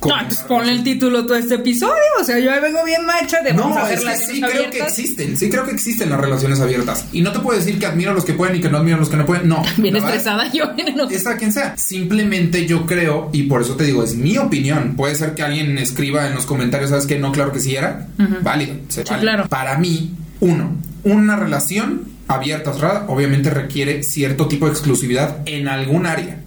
[0.00, 1.94] Con No, pues ponle el título todo este episodio.
[2.20, 4.98] O sea, yo ahí vengo bien macha de No, es que sí creo que abiertas.
[4.98, 7.06] existen, sí creo que existen las relaciones abiertas.
[7.12, 8.96] Y no te puedo decir que admiro a los que pueden y que no admiro
[8.96, 9.48] a los que no pueden.
[9.48, 9.62] No.
[9.76, 10.72] Bien estresada yo.
[10.74, 11.16] bien enojada.
[11.16, 11.76] es a quien sea.
[11.76, 14.94] Simplemente yo creo, y por eso te digo, es mi opinión.
[14.96, 17.18] Puede ser que alguien escriba en los comentarios, ¿sabes qué?
[17.18, 18.08] No, claro que sí era.
[18.42, 18.74] Válido.
[18.88, 19.22] Se Sí, vale.
[19.22, 19.48] claro.
[19.48, 26.06] Para mí, uno, una relación abierta, cerrada, obviamente requiere cierto tipo de exclusividad en algún
[26.06, 26.38] área.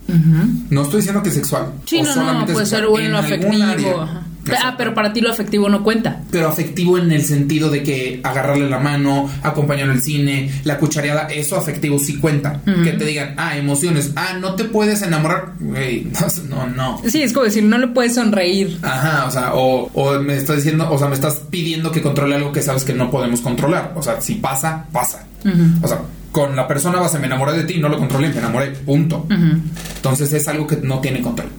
[0.69, 1.73] No estoy diciendo que es sexual.
[1.85, 4.23] Sí, o no, no, solamente puede sexual, ser bueno en algún área.
[4.61, 6.21] Ah, pero para ti lo afectivo no cuenta.
[6.31, 11.27] Pero afectivo en el sentido de que agarrarle la mano, acompañarlo al cine, la cuchareada,
[11.27, 12.61] eso afectivo sí cuenta.
[12.83, 15.53] Que te digan, ah, emociones, ah, no te puedes enamorar.
[16.49, 17.01] No, no.
[17.07, 18.77] Sí, es como decir, no le puedes sonreír.
[18.81, 22.35] Ajá, o sea, o, o me estás diciendo, o sea, me estás pidiendo que controle
[22.35, 23.93] algo que sabes que no podemos controlar.
[23.95, 25.25] O sea, si pasa, pasa.
[25.81, 25.99] O sea,
[26.31, 29.25] con la persona vas a me enamoré de ti, no lo controlé, me enamoré, punto.
[29.95, 31.49] Entonces es algo que no tiene control.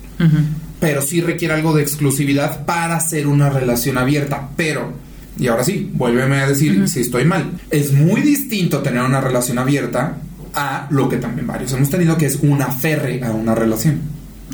[0.80, 4.48] Pero sí requiere algo de exclusividad para hacer una relación abierta.
[4.56, 4.92] Pero,
[5.38, 7.52] y ahora sí, vuélveme a decir si estoy mal.
[7.70, 10.18] Es muy distinto tener una relación abierta
[10.54, 14.00] a lo que también varios hemos tenido, que es un aferre a una relación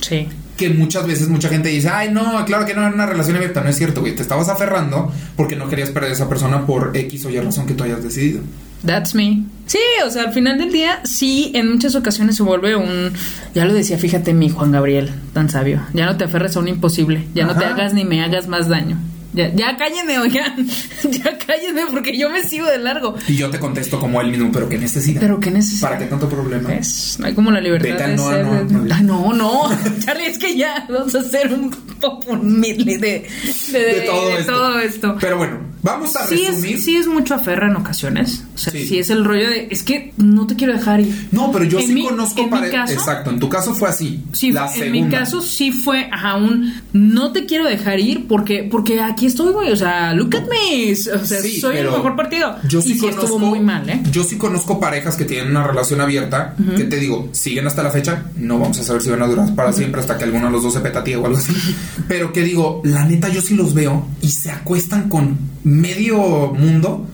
[0.01, 0.27] Sí.
[0.57, 3.61] que muchas veces mucha gente dice, ay, no, claro que no era una relación abierta.
[3.63, 4.15] No es cierto, güey.
[4.15, 7.67] Te estabas aferrando porque no querías perder a esa persona por X o Y razón
[7.67, 8.41] que tú hayas decidido.
[8.85, 9.45] That's me.
[9.67, 13.13] Sí, o sea, al final del día, sí, en muchas ocasiones se vuelve un.
[13.55, 15.81] Ya lo decía, fíjate, mi Juan Gabriel, tan sabio.
[15.93, 17.27] Ya no te aferres a un imposible.
[17.35, 18.99] Ya no te hagas ni me hagas más daño.
[19.33, 20.67] Ya, ya cállenme, oigan.
[21.11, 23.15] ya cállenme porque yo me sigo de largo.
[23.29, 25.21] Y yo te contesto como él mismo, pero ¿qué necesidad?
[25.21, 25.89] Pero qué necesidad.
[25.91, 26.69] ¿Para qué tanto problema?
[26.71, 27.17] ¿Ves?
[27.21, 28.45] No hay como la libertad Vete de no, ser.
[28.45, 28.95] no, no.
[28.95, 29.63] Ah, no, no.
[30.05, 33.29] Charlie, es que ya vamos a hacer un popurmili de,
[33.73, 34.53] de, De todo de esto.
[34.53, 35.17] todo esto.
[35.21, 36.75] Pero bueno, vamos a Sí resumir.
[36.77, 38.45] es, sí es mucho aferra en ocasiones.
[38.55, 38.87] O sea, Sí.
[38.87, 38.99] sí.
[38.99, 39.69] es el rollo de.
[39.71, 41.29] Es que no te quiero dejar ir.
[41.31, 43.89] No, pero yo En sí mi- conozco en mi caso- Exacto, en tu caso fue
[43.89, 44.25] así.
[44.33, 44.91] Sí, la en segunda.
[45.07, 49.53] mi caso sí fue ajá, un no te quiero dejar ir porque porque aquí estoy,
[49.53, 49.73] güey.
[49.73, 50.93] O sea, look at me.
[50.93, 52.57] O sea, Sí, soy el mejor partido.
[52.69, 54.03] Yo sí, y sí conozco, estuvo muy mal, ¿eh?
[54.11, 57.91] Yo sí conozco parejas que tienen una relación abierta, que te digo, siguen hasta la
[57.91, 60.53] fecha, no vamos a saber si van a durar para siempre hasta que alguno de
[60.53, 61.53] los dos se petatee o algo así.
[62.09, 67.07] Pero que digo, la neta yo sí los veo y se acuestan con medio mundo,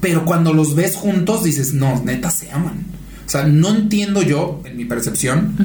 [0.00, 2.84] pero cuando los ves juntos dices, no, neta se aman.
[3.26, 5.56] O sea, no entiendo yo, en mi percepción,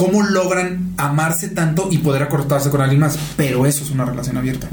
[0.00, 3.18] cómo logran amarse tanto y poder acortarse con alguien más.
[3.36, 4.68] Pero eso es una relación abierta.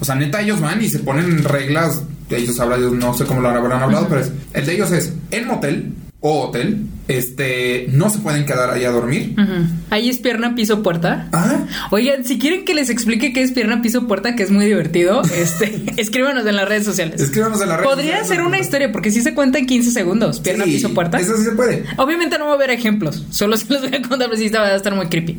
[0.00, 2.02] O sea, neta, ellos van y se ponen reglas.
[2.28, 5.12] De ellos hablan, no sé cómo lo habrán hablado, pero es- el de ellos es
[5.30, 6.86] en motel o hotel.
[7.08, 9.34] Este, no se pueden quedar ahí a dormir.
[9.36, 9.66] Ujú.
[9.90, 11.28] Ahí es pierna, piso, puerta.
[11.32, 11.58] Ah,
[11.90, 15.22] Oigan, si quieren que les explique qué es pierna, piso, puerta, que es muy divertido,
[15.36, 17.20] este, escríbanos en las redes sociales.
[17.20, 17.84] escríbanos en la red.
[17.84, 20.40] Podría ser una historia, porque sí se cuenta en 15 segundos.
[20.40, 21.18] Pierna, Sí, piso, puerta.
[21.18, 21.84] Eso sí se puede.
[21.96, 24.66] Obviamente no va a haber ejemplos, solo se los voy a contar, pero sí va
[24.66, 25.38] a estar muy creepy.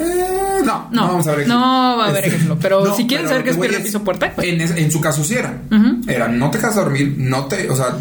[0.00, 0.04] Eh,
[0.64, 1.48] no, no, No, vamos a ver.
[1.48, 4.32] no va a haber ejemplo, pero si quieren pero saber qué es pierna, piso, puerta,
[4.34, 4.46] pues.
[4.46, 5.62] En, es- en su caso sí era.
[6.06, 7.96] Era, no te quedas a dormir, no te, o sea,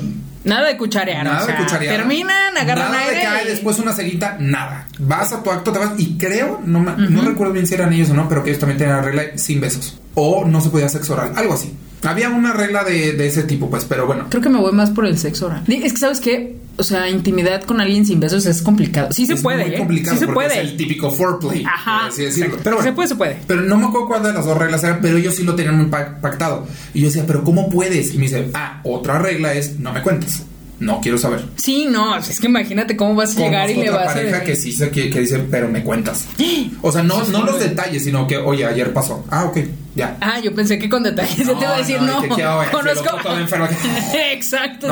[0.47, 1.23] Nada de cucharear.
[1.25, 1.95] Nada o sea, de cucharear.
[1.97, 3.17] Terminan, agarran nada aire.
[3.17, 4.87] de cae y- después una ceguita, nada.
[4.99, 5.91] Vas a tu acto, te vas.
[5.99, 8.59] Y creo, no, ma- no recuerdo bien si eran ellos o no, pero que ellos
[8.59, 9.99] también tenían la regla sin besos.
[10.15, 11.73] O no se podía sexo oral, algo así.
[12.03, 14.25] Había una regla de, de ese tipo, pues, pero bueno.
[14.29, 15.63] Creo que me voy más por el sexo oral.
[15.67, 16.55] Es que, ¿sabes qué?
[16.79, 19.11] O sea, intimidad con alguien sin besos es complicado.
[19.11, 19.77] Sí se es puede, muy ¿eh?
[19.79, 20.61] complicado Sí se porque puede.
[20.61, 21.63] es el típico foreplay.
[21.65, 22.57] Ajá, por así decirlo.
[22.63, 23.37] Pero bueno, Se puede, se puede.
[23.47, 25.75] Pero no me acuerdo cuál de las dos reglas eran, pero ellos sí lo tenían
[25.77, 26.67] muy pac- pactado.
[26.93, 28.13] Y yo decía, ¿pero cómo puedes?
[28.13, 30.43] Y me dice, ah, otra regla es no me cuentes.
[30.79, 31.43] No quiero saber.
[31.55, 34.45] Sí, no, es que imagínate cómo vas a llegar y le vas a pareja decir.
[34.45, 36.25] que sí sé que, que dice, pero me cuentas.
[36.81, 39.25] O sea, no, no los detalles, sino que, oye, ayer pasó.
[39.29, 39.57] Ah, ok,
[39.95, 40.15] ya.
[40.21, 41.37] Ah, yo pensé que con detalles.
[41.37, 42.71] yo te iba a No, decir, no, no.
[42.71, 43.17] conozco.
[44.31, 44.87] Exacto.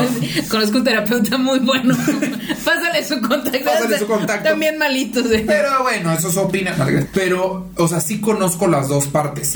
[0.50, 1.96] Conozco un terapeuta muy bueno.
[2.66, 3.64] Pásale su contacto.
[3.64, 4.50] Pásale su contacto.
[4.50, 5.26] También malitos.
[5.32, 5.44] ¿eh?
[5.46, 6.76] Pero bueno, eso es opinión.
[7.14, 9.54] Pero, o sea, sí conozco las dos partes.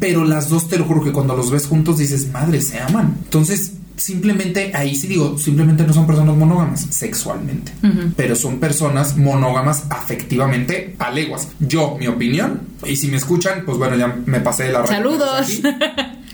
[0.00, 3.16] Pero las dos, te lo juro que cuando los ves juntos dices, madre, se aman.
[3.24, 7.72] Entonces, simplemente, ahí sí digo, simplemente no son personas monógamas sexualmente.
[8.16, 11.48] Pero son personas monógamas afectivamente a leguas.
[11.60, 14.86] Yo, mi opinión, y si me escuchan, pues bueno, ya me pasé de la.
[14.86, 15.60] Saludos.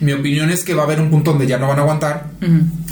[0.00, 2.30] Mi opinión es que va a haber un punto donde ya no van a aguantar,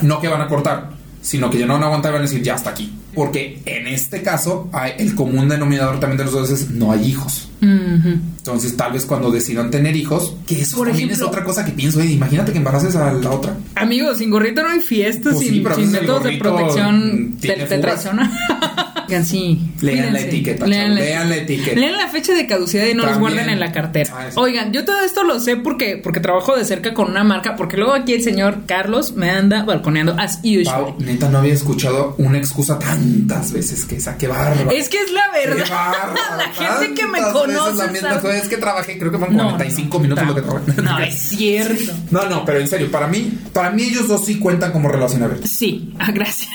[0.03, 0.91] no que van a cortar,
[1.23, 2.93] sino que ya no van a aguantar y van a decir ya hasta aquí.
[3.17, 7.05] Porque en este caso, hay- el común denominador también de los dos es no hay
[7.07, 7.49] hijos.
[7.61, 11.65] Entonces, tal vez cuando decidan tener hijos, que eso Por también ejemplo- es otra cosa
[11.65, 13.57] que pienso, eh, imagínate que embaraces a la otra.
[13.75, 17.37] Amigos, sin gorrito no hay fiestas, Pues sin, sí, sin métodos de protección.
[17.41, 17.79] Te, te
[19.07, 19.61] Oigan, sí.
[19.81, 21.79] Lean la etiqueta, Lean la, lean la etiqueta.
[21.79, 24.11] Lean la fecha de caducidad y no los guarden en la cartera.
[24.15, 24.27] Ah.
[24.37, 27.77] Oigan, yo todo esto lo sé porque, porque trabajo de cerca con una marca, porque
[27.77, 30.65] luego aquí el señor Carlos me anda balconeando as usual.
[30.65, 34.71] Pau, neta, no había escuchado una excusa tantas veces que esa, qué bárbaro.
[34.71, 35.67] Es que es la Qué verdad.
[35.71, 37.89] bárbaro, la gente que me conoce.
[37.93, 40.83] Misma es que trabajé, creo que fueron 45 minutos lo que trabajé.
[40.83, 41.93] No, es cierto.
[42.11, 45.23] No, no, pero en serio, para mí, para mí ellos dos sí cuentan como relación
[45.23, 45.47] abierta.
[45.47, 46.51] Sí, ah, gracias.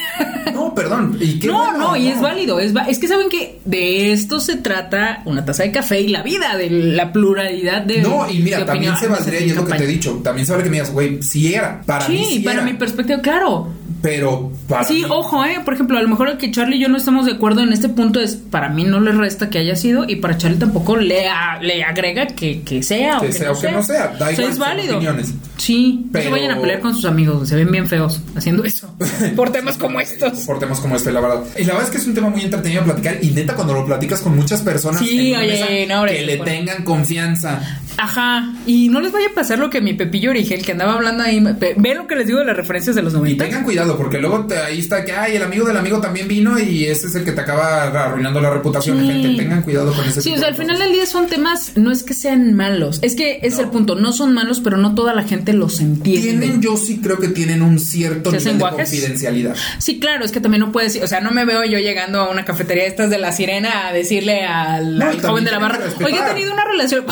[0.53, 1.17] No, perdón.
[1.19, 1.77] ¿y qué No, bueno?
[1.77, 2.40] no, y es válido.
[2.60, 6.08] Es, va- es que saben que de esto se trata una taza de café y
[6.08, 8.01] la vida, de la pluralidad de.
[8.01, 10.54] No, y mira, también se valdría, y es lo que te he dicho, también se
[10.58, 13.67] que me digas, güey, si era, para mí Sí, sí para era, mi perspectiva, claro.
[14.01, 15.59] Pero para Sí, mí- ojo, eh.
[15.63, 17.71] Por ejemplo, a lo mejor el que Charlie y yo no estamos de acuerdo en
[17.73, 20.95] este punto es para mí no le resta que haya sido y para Charlie tampoco
[20.97, 23.83] le, a- le agrega que, que sea Que o que, sea no o que no
[23.83, 24.95] sea, da O sea, igual, es válido.
[24.95, 25.33] opiniones.
[25.57, 28.63] Sí, no se Pero- vayan a pelear con sus amigos, se ven bien feos haciendo
[28.63, 28.93] eso.
[29.35, 30.39] Por temas como estos.
[30.41, 31.43] Por temas como este, la verdad.
[31.57, 33.17] Y la verdad es que es un tema muy entretenido platicar.
[33.21, 36.37] Y neta, cuando lo platicas con muchas personas Sí, en oye, no, hombre, que le
[36.37, 36.51] bueno.
[36.51, 37.79] tengan confianza.
[37.97, 41.23] Ajá, y no les vaya a pasar lo que mi Pepillo Origel, que andaba hablando
[41.23, 41.39] ahí,
[41.77, 43.43] ve lo que les digo de las referencias de los Y 90.
[43.43, 46.58] tengan cuidado, porque luego te- ahí está que, ay, el amigo del amigo también vino
[46.60, 48.99] y ese es el que te acaba arruinando la reputación.
[48.99, 49.06] Sí.
[49.08, 51.27] Gente, tengan cuidado con ese Sí, tipo o sea, de al final del día son
[51.27, 53.62] temas, no es que sean malos, es que es No.
[53.62, 56.21] el punto, no son malos, pero no toda la gente los entiende.
[56.21, 59.56] Tienen, yo sí creo que tienen un cierto ¿Se nivel de confidencialidad.
[59.77, 62.30] Sí, claro, es que también no puedes, o sea, no me veo yo llegando a
[62.32, 65.60] una cafetería estas de la sirena a decirle al, No, y al joven de la
[65.60, 67.06] barra, oye, he tenido una relación,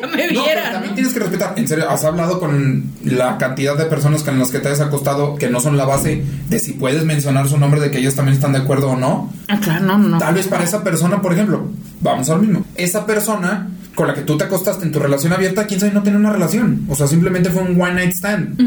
[0.00, 0.72] ya me No, vieran.
[0.72, 0.94] también ¿no?
[0.94, 1.52] tienes que respetar.
[1.56, 5.36] En serio, has hablado con la cantidad de personas con las que te has acostado
[5.36, 8.36] que no son la base de si puedes mencionar su nombre, de que ellos también
[8.36, 9.32] están de acuerdo o no.
[9.48, 10.18] Ah, claro, no, no.
[10.18, 11.68] Tal vez para esa persona, por ejemplo,
[12.00, 12.64] vamos al mismo.
[12.74, 16.02] Esa persona con la que tú te acostaste en tu relación abierta, quién sabe, no
[16.02, 16.84] tiene una relación.
[16.88, 18.58] O sea, simplemente fue un one night stand.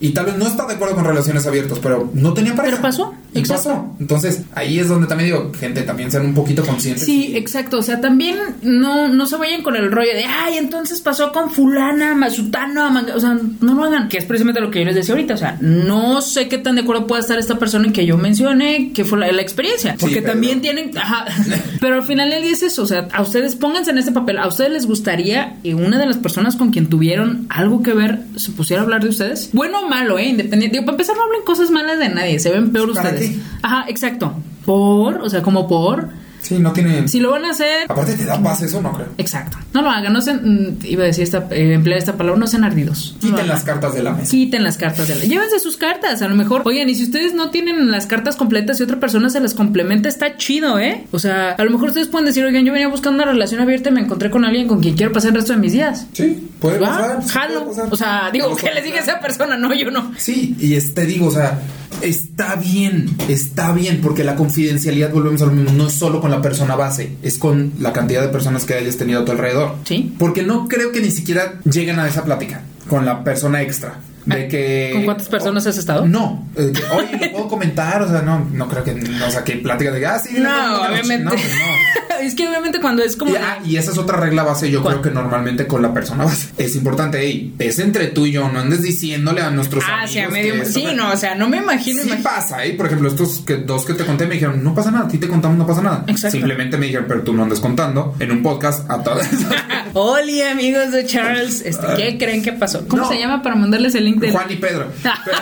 [0.00, 2.76] Y tal vez no está de acuerdo con relaciones abiertas, pero no tenía pareja.
[2.76, 3.68] Pero pasó, exacto.
[3.68, 3.96] pasó.
[4.00, 7.04] Entonces, ahí es donde también digo, gente, también sean un poquito conscientes.
[7.04, 7.78] Sí, exacto.
[7.78, 11.50] O sea, también no, no se vayan con el rollo de, ay, entonces pasó con
[11.50, 13.14] fulana, mazutano, manga-".
[13.14, 15.34] o sea, no lo hagan, que es precisamente lo que yo les decía ahorita.
[15.34, 18.16] O sea, no sé qué tan de acuerdo pueda estar esta persona en que yo
[18.18, 19.96] mencione que fue la, la experiencia.
[19.98, 21.26] Porque también tienen, ajá,
[21.80, 22.82] pero al final día es eso.
[22.82, 24.38] O sea, a ustedes pónganse en este papel.
[24.38, 28.20] ¿A ustedes les gustaría que una de las personas con quien tuvieron algo que ver
[28.36, 29.50] se pusiera a hablar de ustedes?
[29.52, 30.26] Bueno o malo, ¿eh?
[30.26, 30.76] Independiente.
[30.76, 32.38] Digo, para empezar, no hablen cosas malas de nadie.
[32.38, 33.27] Se ven peor ¿Para ustedes.
[33.27, 33.27] qué?
[33.62, 34.34] Ajá, exacto.
[34.64, 36.08] Por, o sea, como por.
[36.40, 37.08] Sí, no tiene.
[37.08, 39.08] Si lo van a hacer, Aparte, te da paz eso, no creo.
[39.18, 39.58] exacto.
[39.74, 42.46] No lo hagan, no sean, mm, iba a decir esta, eh, emplear esta palabra, no
[42.46, 43.16] sean ardidos.
[43.20, 44.30] Quiten las cartas de la mesa.
[44.30, 45.24] Quiten las cartas de la...
[45.24, 46.62] Llévense sus cartas, a lo mejor.
[46.64, 50.08] Oigan, y si ustedes no tienen las cartas completas y otra persona se las complementa,
[50.08, 51.06] está chido, ¿eh?
[51.10, 53.88] O sea, a lo mejor ustedes pueden decir, oigan, yo venía buscando una relación abierta
[53.88, 56.06] y me encontré con alguien con quien quiero pasar el resto de mis días.
[56.12, 56.88] Sí, puede ¿Va?
[56.88, 57.26] pasar.
[57.28, 57.64] Jalo.
[57.64, 57.88] puede pasar.
[57.92, 59.56] O sea, digo, Vamos ¿qué a les diga a esa persona?
[59.58, 60.12] No, yo no.
[60.16, 61.58] Sí, y es- te digo, o sea,
[62.02, 66.30] está bien, está bien, porque la confidencialidad, volvemos a lo mismo, no es solo con
[66.30, 69.74] la persona base, es con la cantidad de personas que hayas tenido a tu alrededor.
[69.84, 70.14] Sí.
[70.18, 74.00] Porque no creo que ni siquiera lleguen a esa plática con la persona extra.
[74.36, 74.88] De que.
[74.90, 76.06] Ah, ¿Con cuántas personas has estado?
[76.06, 78.02] No, eh, que, oye, ¿lo puedo comentar?
[78.02, 78.94] O sea, no, no creo que.
[78.94, 80.06] no, o sea, que plática de.
[80.06, 80.90] Ah, sí, No, comentar".
[80.90, 81.24] obviamente.
[81.24, 82.18] No, pues no.
[82.20, 83.30] es que obviamente cuando es como...
[83.32, 84.94] Y, ah, y esa es otra regla base, yo ¿Cuál?
[85.00, 86.48] creo que normalmente con la persona base.
[86.58, 90.10] Es importante, ey, es entre tú y yo, no andes diciéndole a nuestros Ah, amigos.
[90.10, 90.64] sí, a medio...
[90.64, 92.02] Sí, no, o sea, no me imagino...
[92.02, 92.72] Sí pasa, ¿eh?
[92.72, 95.18] Por ejemplo, estos que, dos que te conté me dijeron, no pasa nada, a ti
[95.18, 96.04] te contamos, no pasa nada.
[96.08, 96.32] Exacto.
[96.36, 99.28] Simplemente me dijeron, pero tú no andes contando en un podcast a todas.
[99.94, 102.86] Hola amigos de Charles, este, ¿qué creen que pasó?
[102.88, 103.08] ¿Cómo No.
[103.08, 104.92] se llama para mandarles el link de Juan y Pedro.
[105.24, 105.38] Pero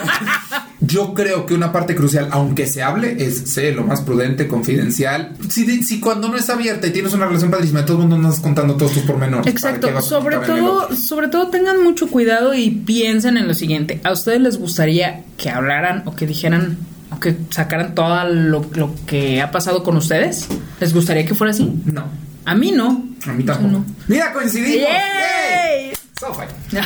[0.81, 5.37] yo creo que una parte crucial, aunque se hable, es sé lo más prudente, confidencial.
[5.49, 8.41] Si, si cuando no es abierta y tienes una relación padrísima, todo el mundo andas
[8.41, 9.47] contando todos tus pormenores.
[9.47, 13.49] Exacto, ¿Para qué vas a sobre todo, sobre todo tengan mucho cuidado y piensen en
[13.49, 14.01] lo siguiente.
[14.05, 16.79] ¿A ustedes les gustaría que hablaran o que dijeran
[17.21, 20.49] que sacaran todo lo, lo que ha pasado con ustedes?
[20.81, 21.73] ¿Les gustaría que fuera así?
[21.87, 22.05] No.
[22.45, 23.09] A mí no.
[23.27, 23.69] A mí tampoco.
[23.69, 23.85] No.
[24.07, 24.89] Mira, coincidimos.
[24.89, 25.87] ¡Yay!
[25.89, 25.93] ¡Yay!
[26.19, 26.81] So fine.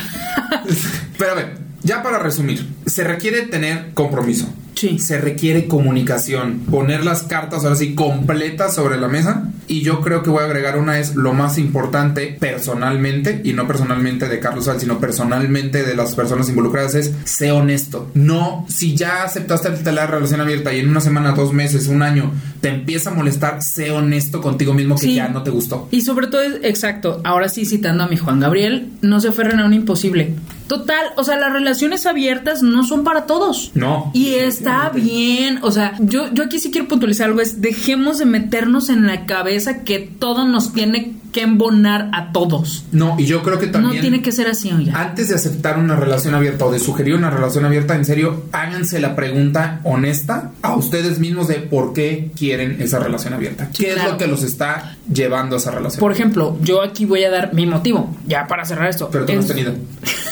[1.17, 4.47] Pero a ver, ya para resumir, se requiere tener compromiso.
[4.75, 4.97] Sí.
[4.97, 9.49] Se requiere comunicación, poner las cartas ahora sí completas sobre la mesa.
[9.67, 13.67] Y yo creo que voy a agregar una es lo más importante personalmente, y no
[13.67, 18.09] personalmente de Carlos Sal, sino personalmente de las personas involucradas, es sé honesto.
[18.15, 22.31] No, si ya aceptaste la relación abierta y en una semana, dos meses, un año,
[22.59, 25.15] te empieza a molestar, sé honesto contigo mismo que Sí.
[25.15, 25.87] ya no te gustó.
[25.91, 29.65] Y sobre todo, exacto, ahora sí citando a mi Juan Gabriel, no se aferren a
[29.65, 30.33] un imposible.
[30.71, 33.71] Total, o sea, las relaciones abiertas no son para todos.
[33.73, 34.09] No.
[34.13, 38.25] Y está bien, o sea, yo, yo aquí sí quiero puntualizar algo, es dejemos de
[38.25, 42.85] meternos en la cabeza que todo nos tiene que embonar a todos.
[42.93, 43.95] No, y yo creo que también...
[43.95, 44.97] No tiene que ser así, oiga.
[44.97, 49.01] Antes de aceptar una relación abierta o de sugerir una relación abierta, en serio, háganse
[49.01, 53.67] la pregunta honesta a ustedes mismos de por qué quieren esa relación abierta.
[53.73, 55.99] Sí, ¿Qué es lo que los está llevando a esa relación?
[55.99, 59.09] Por ejemplo, yo aquí voy a dar mi motivo, ya para cerrar esto.
[59.11, 59.73] Pero tú no has tenido.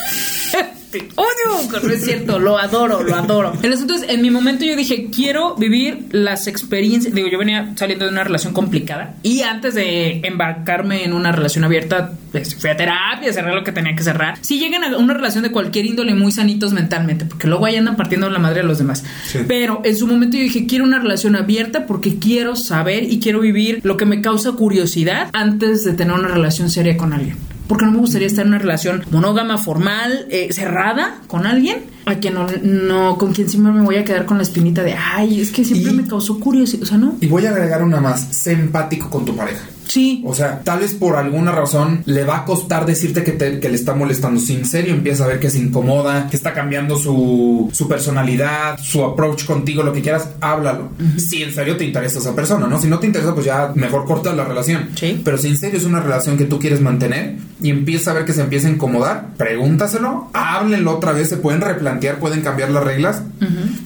[0.92, 3.54] Te odio, no es cierto, lo adoro, lo adoro.
[3.62, 7.14] El asunto es, en mi momento yo dije, quiero vivir las experiencias.
[7.14, 11.64] Digo, yo venía saliendo de una relación complicada y antes de embarcarme en una relación
[11.64, 14.40] abierta, pues, fui a terapia, cerré lo que tenía que cerrar.
[14.42, 17.96] Si llegan a una relación de cualquier índole muy sanitos mentalmente, porque luego ahí andan
[17.96, 19.04] partiendo la madre a los demás.
[19.28, 19.40] Sí.
[19.48, 23.42] Pero en su momento yo dije, quiero una relación abierta porque quiero saber y quiero
[23.42, 27.49] vivir lo que me causa curiosidad antes de tener una relación seria con alguien.
[27.70, 32.16] Porque no me gustaría estar en una relación monógama, formal, eh, cerrada con alguien, a
[32.16, 35.40] quien no, no, con quien siempre me voy a quedar con la espinita de, ay,
[35.40, 36.84] es que siempre Y- me causó curiosidad.
[36.84, 37.16] O sea, ¿no?
[37.22, 38.22] Y voy a agregar una más.
[38.36, 39.62] Sé empático con tu pareja.
[39.90, 40.24] Sí.
[40.26, 43.68] O sea, tal vez por alguna razón le va a costar decirte que, te- que
[43.70, 44.40] le está molestando.
[44.40, 48.78] Si en serio empieza a ver que se incomoda, que está cambiando su, su personalidad,
[48.78, 50.90] su approach contigo, lo que quieras, háblalo.
[51.18, 52.80] Si en serio te interesa esa persona, ¿no?
[52.80, 54.90] Si no te interesa, pues ya mejor cortas la relación.
[54.96, 55.20] Sí.
[55.26, 58.26] Pero si en serio es una relación que tú quieres mantener y empieza a ver
[58.26, 62.84] que se empieza a incomodar, pregúntaselo, háblenlo otra vez, se pueden replantear, pueden cambiar las
[62.84, 63.24] reglas.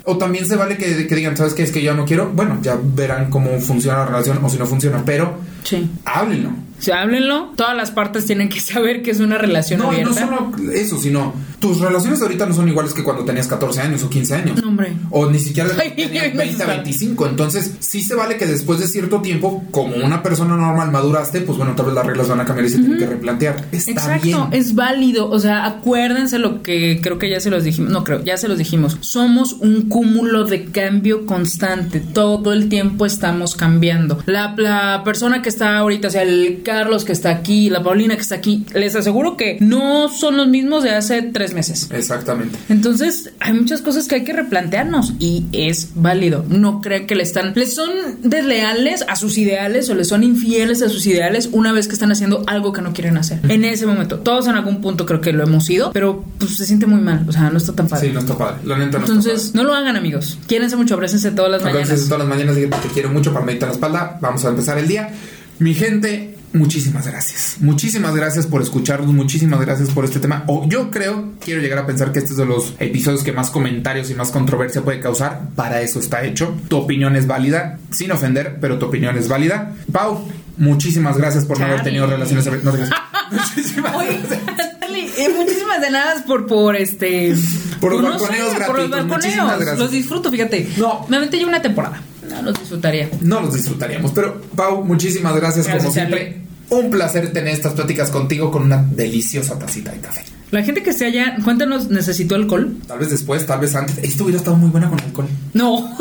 [0.03, 1.63] O también se vale que, que digan, ¿sabes qué?
[1.63, 2.29] Es que yo no quiero.
[2.33, 5.89] Bueno, ya verán cómo funciona la relación o si no funciona, pero Sí.
[6.05, 6.51] háblenlo.
[6.83, 7.53] O sea, háblenlo.
[7.55, 10.27] Todas las partes tienen que saber que es una relación No, y no abierta.
[10.27, 14.09] solo eso, sino tus relaciones ahorita no son iguales que cuando tenías 14 años o
[14.09, 14.61] 15 años.
[14.61, 14.91] No, hombre.
[15.09, 16.73] O ni siquiera Ay, tenías no 20 sabe.
[16.75, 17.27] 25.
[17.27, 21.57] Entonces, sí se vale que después de cierto tiempo, como una persona normal maduraste, pues
[21.57, 23.65] bueno, tal vez las reglas van a cambiar y se tienen que replantear.
[23.71, 24.39] Está Exacto, bien.
[24.51, 25.29] es válido.
[25.29, 27.91] O sea, acuérdense lo que creo que ya se los dijimos.
[27.93, 28.97] No creo, ya se los dijimos.
[28.99, 32.01] Somos un cúmulo de cambio constante.
[32.01, 34.21] Todo el tiempo estamos cambiando.
[34.25, 38.15] La, la persona que está ahorita, o sea, el Carlos que está aquí, la Paulina
[38.15, 41.87] que está aquí, les aseguro que no son los mismos de hace tres meses.
[41.91, 42.57] Exactamente.
[42.67, 46.43] Entonces, hay muchas cosas que hay que replantearnos y es válido.
[46.49, 47.91] No crean que le están, les son
[48.23, 52.11] desleales a sus ideales o les son infieles a sus ideales una vez que están
[52.11, 53.39] haciendo algo que no quieren hacer.
[53.49, 56.65] En ese momento, todos en algún punto creo que lo hemos ido, pero pues se
[56.65, 57.23] siente muy mal.
[57.29, 58.07] O sea, no está tan padre.
[58.07, 58.57] Sí, no está padre.
[58.65, 60.39] La neta no Entonces, está no lo hagan, amigos.
[60.47, 61.81] Quiérense mucho, abrácense todas las padre.
[61.81, 62.03] Mañanas.
[62.05, 64.17] todas las mañanas dije, te quiero mucho para meditar la espalda.
[64.21, 65.13] Vamos a empezar el día.
[65.59, 67.57] Mi gente, muchísimas gracias.
[67.59, 69.13] Muchísimas gracias por escucharnos.
[69.13, 70.43] Muchísimas gracias por este tema.
[70.47, 73.49] O yo creo, quiero llegar a pensar que este es de los episodios que más
[73.49, 75.49] comentarios y más controversia puede causar.
[75.55, 76.55] Para eso está hecho.
[76.67, 79.73] Tu opinión es válida, sin ofender, pero tu opinión es válida.
[79.91, 82.45] Pau, muchísimas gracias por no haber tenido relaciones.
[82.63, 82.71] No,
[83.31, 84.79] muchísimas Oye, gracias.
[84.79, 87.35] Charlie, eh, muchísimas de nada por, por este.
[87.79, 88.25] Por los no sé,
[88.65, 89.77] por los balconeos.
[89.77, 90.69] Los disfruto, fíjate.
[90.77, 91.05] No.
[91.09, 92.01] Me aventé yo una temporada.
[92.29, 93.09] No los disfrutaría.
[93.21, 94.11] no los disfrutaríamos.
[94.11, 96.41] Pero, Pau, muchísimas gracias, Gracias, como siempre.
[96.69, 100.23] Un placer tener estas pláticas contigo con una deliciosa tacita de café.
[100.49, 102.77] La gente que esté allá, cuéntanos, ¿necesitó alcohol?
[102.87, 103.97] Tal vez después, tal vez antes.
[103.99, 105.27] Esto hubiera estado muy buena con alcohol.
[105.53, 105.95] No.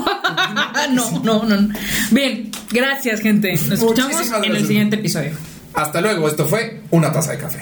[0.92, 1.68] no, no, no.
[2.11, 3.52] Bien, gracias, gente.
[3.52, 5.32] Nos escuchamos en el siguiente episodio.
[5.74, 7.58] Hasta luego, esto fue Una Taza de Café.